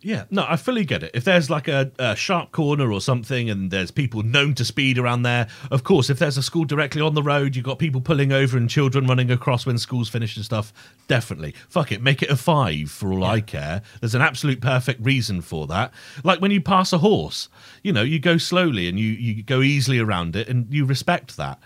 [0.05, 1.09] Yeah, no, I fully get it.
[1.15, 4.99] If there's like a, a sharp corner or something and there's people known to speed
[4.99, 8.01] around there, of course, if there's a school directly on the road, you've got people
[8.01, 10.71] pulling over and children running across when school's finished and stuff,
[11.07, 11.55] definitely.
[11.69, 13.81] Fuck it, make it a five for all I care.
[13.99, 15.91] There's an absolute perfect reason for that.
[16.23, 17.49] Like when you pass a horse,
[17.81, 21.35] you know, you go slowly and you, you go easily around it and you respect
[21.37, 21.59] that.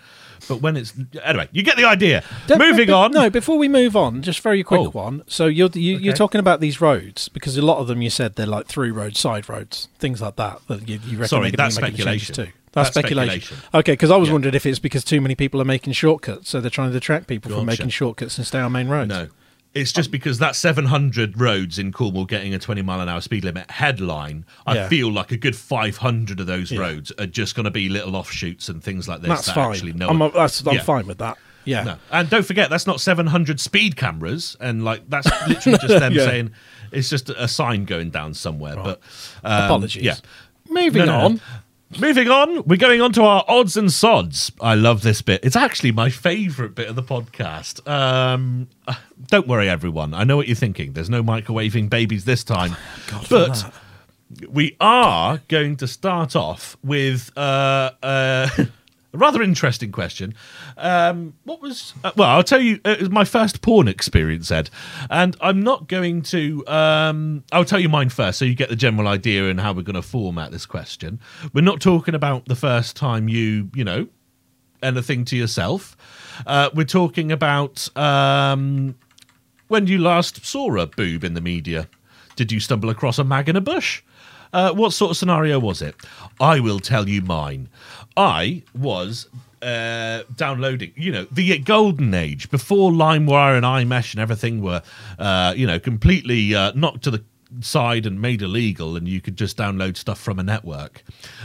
[0.48, 0.92] But when it's.
[1.22, 2.22] Anyway, you get the idea.
[2.46, 3.12] Don't- Moving but- on.
[3.12, 4.90] No, before we move on, just very quick Oh.
[4.90, 5.22] one.
[5.26, 8.36] So you're you, you're talking about these roads because a lot of them you said
[8.36, 10.60] they're like through roads, side roads, things like that.
[10.68, 12.34] That you, you reckon Sorry, that's speculation.
[12.34, 12.48] too.
[12.72, 13.40] That's, That's speculation.
[13.40, 13.68] speculation.
[13.74, 14.34] Okay, because I was Yeah.
[14.34, 17.26] wondering if it's because too many people are making shortcuts, so they're trying to detract
[17.26, 19.08] people from making shortcuts and stay on main roads.
[19.08, 19.26] No.
[19.72, 23.44] It's just because that 700 roads in Cornwall getting a 20 mile an hour speed
[23.44, 24.88] limit headline, I Yeah.
[24.88, 26.80] feel like a good 500 of those Yeah.
[26.80, 29.28] roads are just going to be little offshoots and things like this.
[29.28, 29.70] that's that fine.
[29.70, 30.82] Actually, no I'm, one- that's, I'm Yeah.
[30.82, 31.38] fine with that.
[31.64, 31.84] Yeah.
[31.84, 31.96] No.
[32.10, 34.56] And don't forget, that's not 700 speed cameras.
[34.60, 36.24] And like, that's literally just them Yeah.
[36.24, 36.50] saying
[36.90, 38.74] it's just a sign going down somewhere.
[38.74, 39.00] But
[39.44, 40.02] um, Apologies.
[40.02, 40.16] Yeah.
[40.68, 41.24] Moving No, no, no.
[41.26, 41.40] on.
[41.98, 44.52] Moving on, we're going on to our odds and sods.
[44.60, 45.44] I love this bit.
[45.44, 47.86] It's actually my favourite bit of the podcast.
[47.88, 48.68] Um,
[49.26, 50.14] don't worry, everyone.
[50.14, 50.92] I know what you're thinking.
[50.92, 52.76] There's no microwaving babies this time.
[53.10, 53.74] God, but
[54.48, 58.48] we are going to start off with uh, uh,
[59.12, 60.34] a rather interesting question.
[60.76, 62.28] Um, what was uh, well?
[62.28, 62.80] I'll tell you.
[62.84, 64.70] It was my first porn experience, Ed,
[65.10, 66.66] and I'm not going to.
[66.68, 69.82] Um, I'll tell you mine first, so you get the general idea and how we're
[69.82, 71.20] going to format this question.
[71.52, 74.08] We're not talking about the first time you, you know,
[74.82, 75.96] anything to yourself.
[76.46, 78.94] Uh, we're talking about um,
[79.68, 81.88] when you last saw a boob in the media.
[82.36, 84.02] Did you stumble across a mag in a bush?
[84.52, 85.94] Uh, what sort of scenario was it?
[86.40, 87.68] I will tell you mine.
[88.20, 89.28] I was
[89.62, 94.82] uh, downloading, you know, the golden age before LimeWire and iMesh and everything were,
[95.18, 97.24] uh, you know, completely uh, knocked to the
[97.60, 101.02] side and made illegal, and you could just download stuff from a network.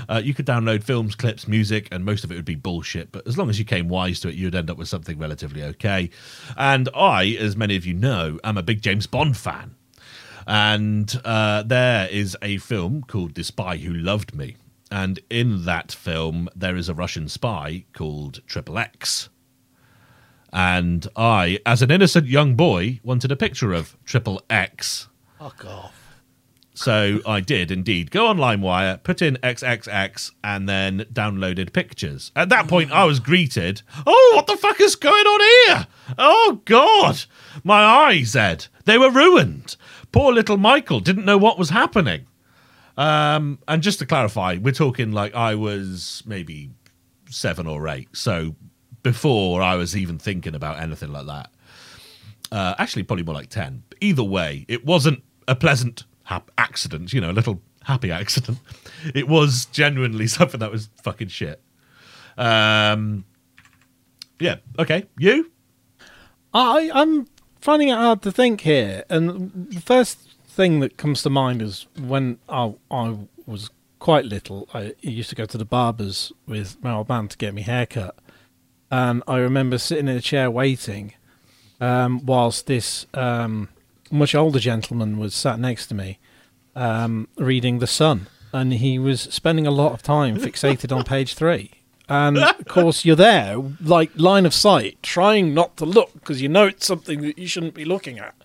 [0.10, 3.10] Uh, you could download films, clips, music, and most of it would be bullshit.
[3.10, 5.64] But as long as you came wise to it, you'd end up with something relatively
[5.64, 6.10] okay.
[6.58, 9.76] And I, as many of you know, am a big James Bond fan.
[10.46, 14.58] And uh, there is a film called The Spy Who Loved Me.
[14.92, 19.30] And in that film, there is a Russian spy called Triple X.
[20.54, 25.10] And I, as an innocent young boy, wanted a picture of Triple X.
[25.38, 26.02] Fuck off.
[26.74, 32.32] So I did indeed go on LimeWire, put in XXX, and then downloaded pictures.
[32.36, 35.88] At that point, I was greeted, Oh, what the fuck is going on here?
[36.18, 37.24] Oh, God.
[37.64, 39.78] My eyes, Ed, they were ruined.
[40.12, 42.28] Poor little Michael didn't know what was happening.
[42.98, 46.72] Um, and just to clarify, we're talking like I was maybe
[47.30, 48.10] seven or eight.
[48.14, 48.56] So
[49.06, 51.52] before I was even thinking about anything like that.
[52.52, 53.84] Uh, actually, probably more like 10.
[54.02, 56.06] Either way, it wasn't a pleasant
[56.58, 58.58] accident, you know, a little happy accident.
[59.14, 61.62] It was genuinely something that was fucking shit.
[62.36, 63.26] Um,
[64.40, 65.06] yeah, okay.
[65.20, 65.52] You?
[66.52, 67.28] I, I'm
[67.62, 70.25] finding it hard to think here, and the first
[70.56, 74.70] thing that comes to mind is when I, I was quite little.
[74.74, 78.16] I used to go to the barbers with my old man to get me haircut,
[78.90, 81.14] and I remember sitting in a chair waiting,
[81.82, 83.70] um, whilst this um,
[84.10, 86.20] much older gentleman was sat next to me,
[86.76, 91.34] um, reading The Sun, and he was spending a lot of time fixated on page
[91.34, 91.72] three.
[92.08, 96.48] And of course, you're there, like line of sight, trying not to look because you
[96.48, 98.36] know it's something that you shouldn't be looking at.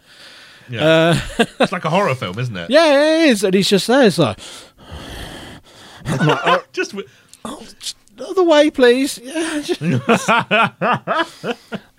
[0.70, 1.16] Yeah.
[1.38, 2.70] Uh, it's like a horror film, isn't it?
[2.70, 3.44] Yeah, it is.
[3.44, 4.06] And he's just there.
[4.06, 4.38] It's like,
[6.06, 6.94] like oh, just,
[7.44, 9.18] oh, just other way, please.
[9.22, 9.62] Yeah,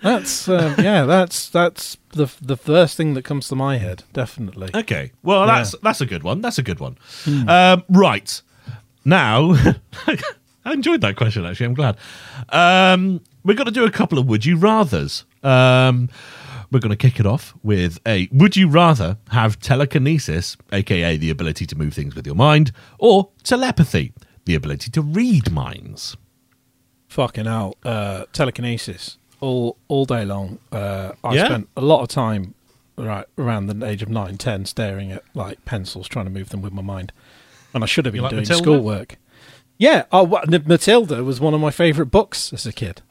[0.02, 4.04] that's uh, yeah, that's that's the the first thing that comes to my head.
[4.12, 4.70] Definitely.
[4.74, 5.12] Okay.
[5.22, 5.56] Well, yeah.
[5.56, 6.40] that's that's a good one.
[6.40, 6.96] That's a good one.
[7.24, 7.48] Hmm.
[7.48, 8.42] Um, right
[9.04, 9.54] now,
[10.64, 11.44] I enjoyed that question.
[11.44, 11.96] Actually, I'm glad.
[12.48, 15.24] Um, we're going to do a couple of would you rather's.
[15.42, 16.08] Um,
[16.72, 21.30] we're going to kick it off with a Would you rather have telekinesis, aka the
[21.30, 24.12] ability to move things with your mind, or telepathy,
[24.46, 26.16] the ability to read minds?
[27.08, 27.76] Fucking hell.
[27.84, 30.58] Uh, telekinesis all all day long.
[30.72, 31.44] Uh, I yeah?
[31.44, 32.54] spent a lot of time
[32.96, 36.62] right around the age of nine, ten, staring at like pencils, trying to move them
[36.62, 37.12] with my mind.
[37.74, 39.18] And I should have been like doing schoolwork.
[39.78, 40.26] Yeah, oh,
[40.66, 43.02] Matilda was one of my favourite books as a kid.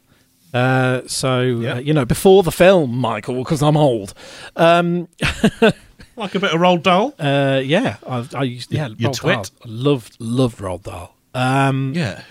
[0.54, 1.74] Uh, so yeah.
[1.74, 4.14] uh, you know, before the film, Michael, because I'm old.
[4.56, 5.08] Um,
[6.16, 7.14] like a bit of Roald Dahl.
[7.18, 9.52] Uh, yeah, I, I used yeah, Your twit.
[9.64, 11.16] I loved loved Roald Dahl.
[11.34, 12.24] Um, yeah,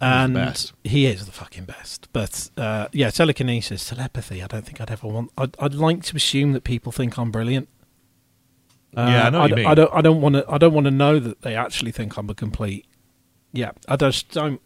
[0.00, 2.08] and he is the fucking best.
[2.12, 4.42] But uh, yeah, telekinesis, telepathy.
[4.42, 5.30] I don't think I'd ever want.
[5.36, 7.68] I'd, I'd like to assume that people think I'm brilliant.
[8.96, 9.40] Uh, yeah, I know.
[9.40, 9.94] I, I, don't.
[9.94, 10.44] I don't want to.
[10.48, 12.86] I don't want to know that they actually think I'm a complete.
[13.52, 14.60] Yeah, I just don't.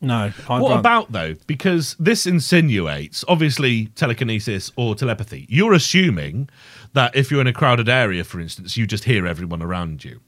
[0.00, 0.32] No.
[0.48, 1.34] I what about though?
[1.46, 5.46] Because this insinuates, obviously, telekinesis or telepathy.
[5.48, 6.48] You're assuming
[6.92, 10.20] that if you're in a crowded area, for instance, you just hear everyone around you.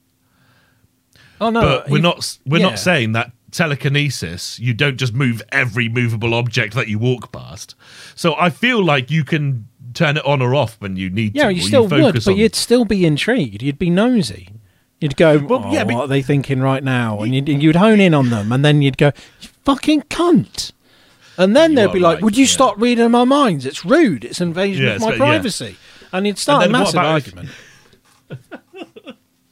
[1.41, 2.39] Oh no, but we're not.
[2.45, 2.71] We're yeah.
[2.71, 4.59] not saying that telekinesis.
[4.59, 7.75] You don't just move every movable object that you walk past.
[8.15, 11.45] So I feel like you can turn it on or off when you need yeah,
[11.45, 11.53] to.
[11.53, 12.37] Yeah, you still you would, but on...
[12.37, 13.63] you'd still be intrigued.
[13.63, 14.51] You'd be nosy.
[15.01, 15.95] You'd go, well, oh, yeah, but...
[15.95, 17.21] what are they thinking right now?
[17.21, 19.13] And you'd, you'd hone in on them, and then you'd go,
[19.71, 20.73] fucking cunt.
[21.39, 22.51] And then they'd be like, right, "Would you yeah.
[22.51, 23.65] stop reading my minds?
[23.65, 24.25] It's rude.
[24.25, 26.09] It's invasion yeah, of my privacy." Yeah.
[26.13, 27.49] And you'd start and a massive argument.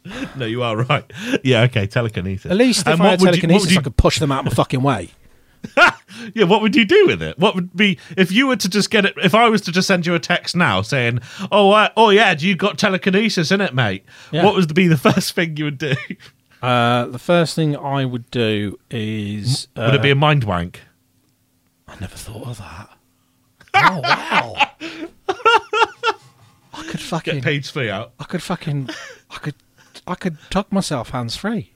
[0.36, 1.10] no, you are right.
[1.42, 2.50] Yeah, okay, telekinesis.
[2.50, 3.80] At least if and I had telekinesis, you, you...
[3.80, 5.10] I could push them out of my fucking way.
[6.34, 7.38] yeah, what would you do with it?
[7.38, 9.14] What would be if you were to just get it?
[9.16, 12.34] If I was to just send you a text now saying, "Oh, uh, oh yeah,
[12.36, 14.44] you got telekinesis in it, mate?" Yeah.
[14.44, 15.94] What would be the first thing you would do?
[16.62, 19.68] Uh, the first thing I would do is.
[19.76, 20.82] Uh, would it be a uh, mind wank?
[21.86, 22.90] I never thought of that.
[23.74, 24.54] oh wow!
[26.74, 28.12] I could fucking get page three out.
[28.18, 28.90] I could fucking,
[29.30, 29.54] I could,
[30.06, 31.72] I could tuck myself hands free.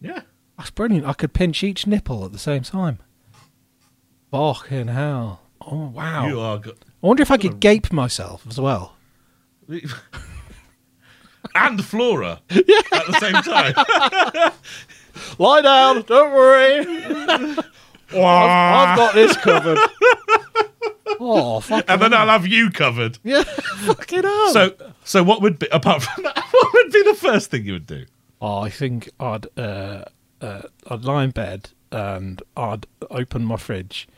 [0.00, 0.20] Yeah,
[0.56, 1.06] that's brilliant.
[1.06, 2.98] I could pinch each nipple at the same time.
[4.30, 5.40] Fucking hell!
[5.60, 6.26] Oh wow!
[6.28, 6.58] You are.
[6.58, 8.96] Go- I wonder if I could gape myself as well.
[11.54, 12.60] and Flora yeah.
[12.92, 14.52] at the same time.
[15.38, 16.78] Lie down, don't worry.
[18.10, 19.78] I've, I've, got this covered.
[21.18, 21.84] Oh, fuck.
[21.88, 23.18] And then I'll have you covered.
[23.22, 24.52] Yeah, fucking hell.
[24.52, 24.74] So,
[25.04, 26.36] so what would be apart from that?
[26.50, 28.04] What would be the first thing you would do?
[28.40, 30.04] Oh, I think I'd uh,
[30.42, 34.08] uh, I'd lie in bed and I'd open my fridge,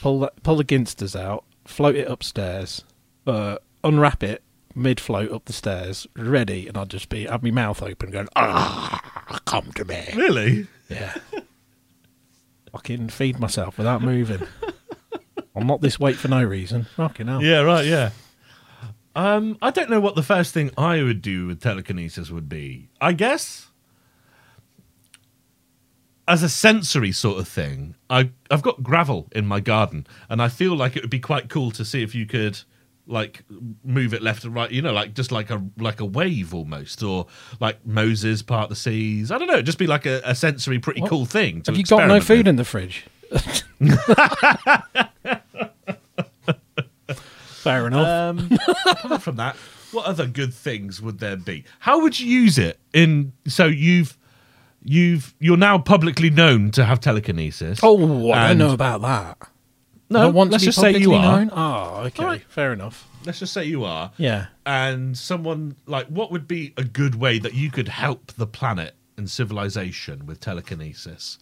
[0.00, 2.84] pull the, pull the ginsters out, float it upstairs,
[3.26, 4.42] uh, unwrap it,
[4.74, 8.28] mid float up the stairs, ready, and I'd just be have my mouth open, going,
[8.36, 10.66] "Ah, come to me." Really?
[10.88, 11.14] Yeah.
[12.84, 14.46] Can feed myself without moving.
[15.56, 16.86] I'm not this weight for no reason.
[16.94, 17.42] Fucking hell.
[17.42, 17.84] Yeah, right.
[17.84, 18.10] Yeah.
[19.16, 22.88] Um, I don't know what the first thing I would do with telekinesis would be.
[23.00, 23.68] I guess
[26.28, 30.48] as a sensory sort of thing, I I've got gravel in my garden, and I
[30.48, 32.60] feel like it would be quite cool to see if you could
[33.08, 33.42] like
[33.82, 37.02] move it left and right you know like just like a like a wave almost
[37.02, 37.26] or
[37.58, 39.30] like moses part the seas.
[39.30, 41.10] I don't know just be like a, a sensory pretty what?
[41.10, 42.48] cool thing have you got no food with.
[42.48, 43.06] in the fridge?
[47.58, 48.38] Fair enough.
[48.38, 49.56] Um, apart from that
[49.90, 51.64] what other good things would there be?
[51.80, 54.18] How would you use it in so you've
[54.82, 57.80] you've you're now publicly known to have telekinesis.
[57.82, 59.48] Oh i don't know about that
[60.10, 61.44] no, want let's just say you are.
[61.44, 61.50] Known?
[61.52, 62.42] Oh, okay, right.
[62.48, 63.08] fair enough.
[63.24, 64.12] Let's just say you are.
[64.16, 64.46] Yeah.
[64.64, 68.94] And someone like, what would be a good way that you could help the planet
[69.16, 71.38] and civilization with telekinesis?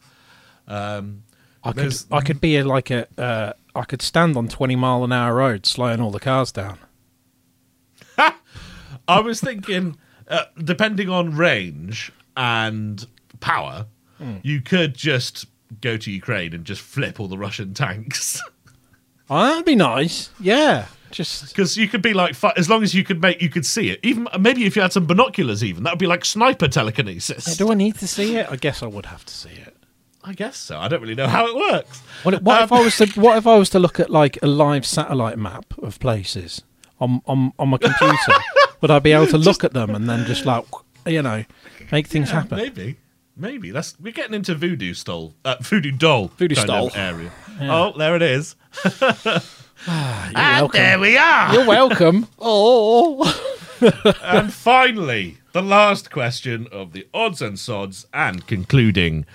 [0.67, 1.23] Um,
[1.63, 5.05] I could, I could be a, like a, uh, I could stand on twenty mile
[5.05, 6.79] an hour road, slowing all the cars down.
[9.09, 9.97] I was thinking,
[10.29, 13.05] uh, depending on range and
[13.41, 13.87] power,
[14.21, 14.41] mm.
[14.43, 15.47] you could just
[15.81, 18.41] go to Ukraine and just flip all the Russian tanks.
[19.29, 20.31] Oh, that'd be nice.
[20.41, 20.87] Yeah.
[21.11, 23.91] just Because you could be like, as long as you could make, you could see
[23.91, 24.01] it.
[24.03, 27.57] Even maybe if you had some binoculars, even that would be like sniper telekinesis.
[27.57, 28.47] do I need to see it?
[28.51, 29.77] I guess I would have to see it.
[30.23, 30.79] I guess so.
[30.79, 32.01] I don't really know how it works.
[32.25, 34.47] What, what if I was to what if I was to look at like a
[34.49, 36.63] live satellite map of places
[37.01, 38.33] on on, on my computer?
[38.81, 40.65] would I be able to look at them and then just like
[41.07, 41.45] you know
[41.93, 42.59] make things happen?
[42.59, 42.97] Maybe,
[43.37, 46.91] maybe that's we're getting into voodoo stole, uh, voodoo doll, Voodoo stole.
[46.97, 47.31] area.
[47.61, 48.57] Oh, there it is.
[49.89, 50.81] Ah, you're and welcome.
[50.81, 51.53] there we are.
[51.55, 52.27] You're welcome.
[52.41, 53.23] oh,
[54.23, 59.27] and finally, the last question of the odds and sods, and concluding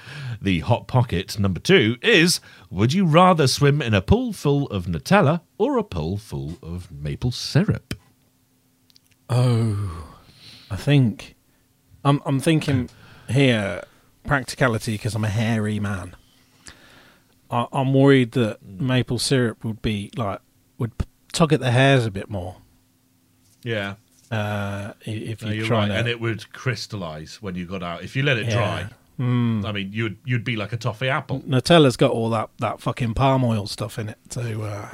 [0.42, 4.88] the hot pocket number two is: Would you rather swim in a pool full of
[4.88, 7.94] Nutella or a pool full of maple syrup?
[9.30, 10.16] oh,
[10.70, 11.36] I think
[12.04, 12.90] I'm I'm thinking
[13.30, 13.84] here
[14.26, 16.16] practicality because I'm a hairy man.
[17.52, 20.40] I, I'm worried that maple syrup would be like
[20.78, 20.92] would
[21.34, 22.56] tug at the hairs a bit more.
[23.64, 23.96] Yeah,
[24.32, 28.04] Uh, if no, you're right, to, and it would crystallize when you got out.
[28.04, 28.54] If you let it Yeah.
[28.56, 28.86] dry,
[29.20, 29.66] Mm.
[29.66, 31.42] I mean, you'd you'd be like a toffee apple.
[31.42, 34.90] Nutella's got all that, that fucking palm oil stuff in it to uh,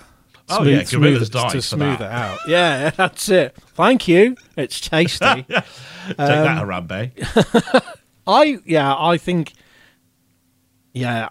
[0.49, 2.01] Oh, yeah, Gorilla's it, to smooth that.
[2.01, 2.39] it out.
[2.47, 3.55] Yeah, that's it.
[3.76, 4.36] Thank you.
[4.58, 5.26] It's tasty.
[5.47, 5.47] Take
[6.18, 7.12] that, Harambe.
[8.28, 9.53] I yeah, I think
[10.93, 11.28] yeah.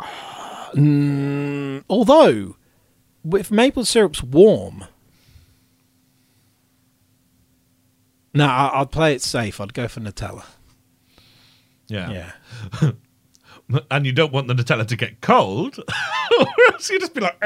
[0.76, 2.56] Mm, although
[3.32, 4.84] if maple syrup's warm,
[8.34, 9.60] no, I, I'd play it safe.
[9.60, 10.44] I'd go for Nutella.
[11.88, 12.32] Yeah.
[12.82, 12.90] Yeah,
[13.90, 15.78] and you don't want the Nutella to get cold,
[16.38, 17.42] or else you just be like.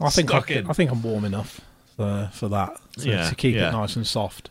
[0.00, 0.68] I think I, in.
[0.68, 1.60] I think I'm warm enough
[1.96, 3.68] for, for that to, Yeah, to keep yeah.
[3.68, 4.50] it nice and soft.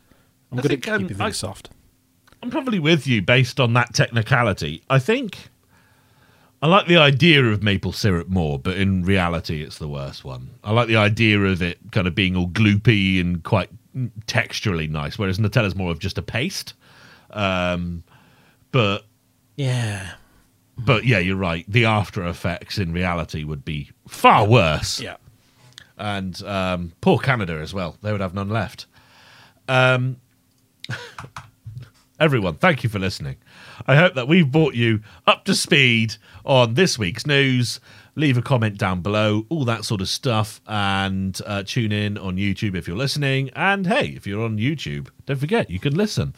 [0.52, 1.70] I'm I good think, at um, keeping I- things soft.
[2.44, 4.82] I'm probably with you based on that technicality.
[4.90, 5.50] I think
[6.62, 10.52] I like the idea of maple syrup more, but in reality, it's the worst one.
[10.64, 13.70] I like the idea of it kind of being all gloopy and quite
[14.28, 16.74] texturally nice, whereas Nutella's more of just a paste.
[17.32, 18.04] Um,
[18.72, 19.06] but
[19.58, 20.12] Yeah,
[20.78, 21.66] but yeah, you're right.
[21.68, 25.00] The after effects in reality would be far worse.
[25.02, 25.18] yeah.
[25.98, 27.98] and um, poor Canada as well.
[28.02, 28.86] They would have none left.
[29.68, 30.18] Um,
[32.20, 33.38] everyone, thank you for listening.
[33.88, 36.16] I hope that we've brought you up to speed
[36.46, 37.80] on this week's news.
[38.16, 42.36] Leave a comment down below, all that sort of stuff, and uh, tune in on
[42.36, 43.50] YouTube if you're listening.
[43.56, 46.36] And hey, if you're on YouTube, don't forget you can listen.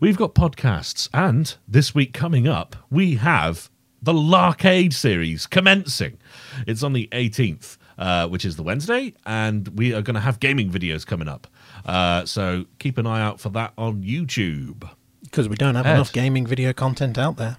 [0.00, 3.70] We've got podcasts, and this week coming up, we have
[4.02, 6.18] the Larcade series commencing.
[6.66, 10.40] It's on the 18th, uh, which is the Wednesday, and we are going to have
[10.40, 11.46] gaming videos coming up.
[11.84, 14.88] Uh, so keep an eye out for that on YouTube.
[15.30, 15.94] Because we don't have Ed.
[15.94, 17.56] enough gaming video content out there.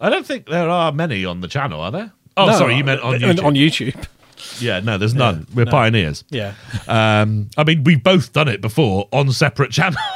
[0.00, 2.12] I don't think there are many on the channel, are there?
[2.36, 3.44] Oh, No, sorry, you meant on uh, YouTube.
[3.44, 4.06] On YouTube.
[4.60, 5.46] yeah, no, there's none.
[5.54, 5.70] We're no.
[5.70, 6.22] pioneers.
[6.28, 6.54] Yeah.
[6.86, 9.96] Um, I mean, we've both done it before on separate channels.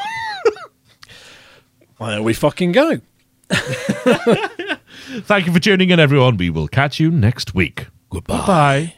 [1.99, 2.99] Well, there we fucking go.
[3.51, 6.39] Thank you for tuning in, everyone.
[6.39, 7.89] We will catch you next week.
[8.09, 8.47] Goodbye.
[8.47, 8.95] Bye.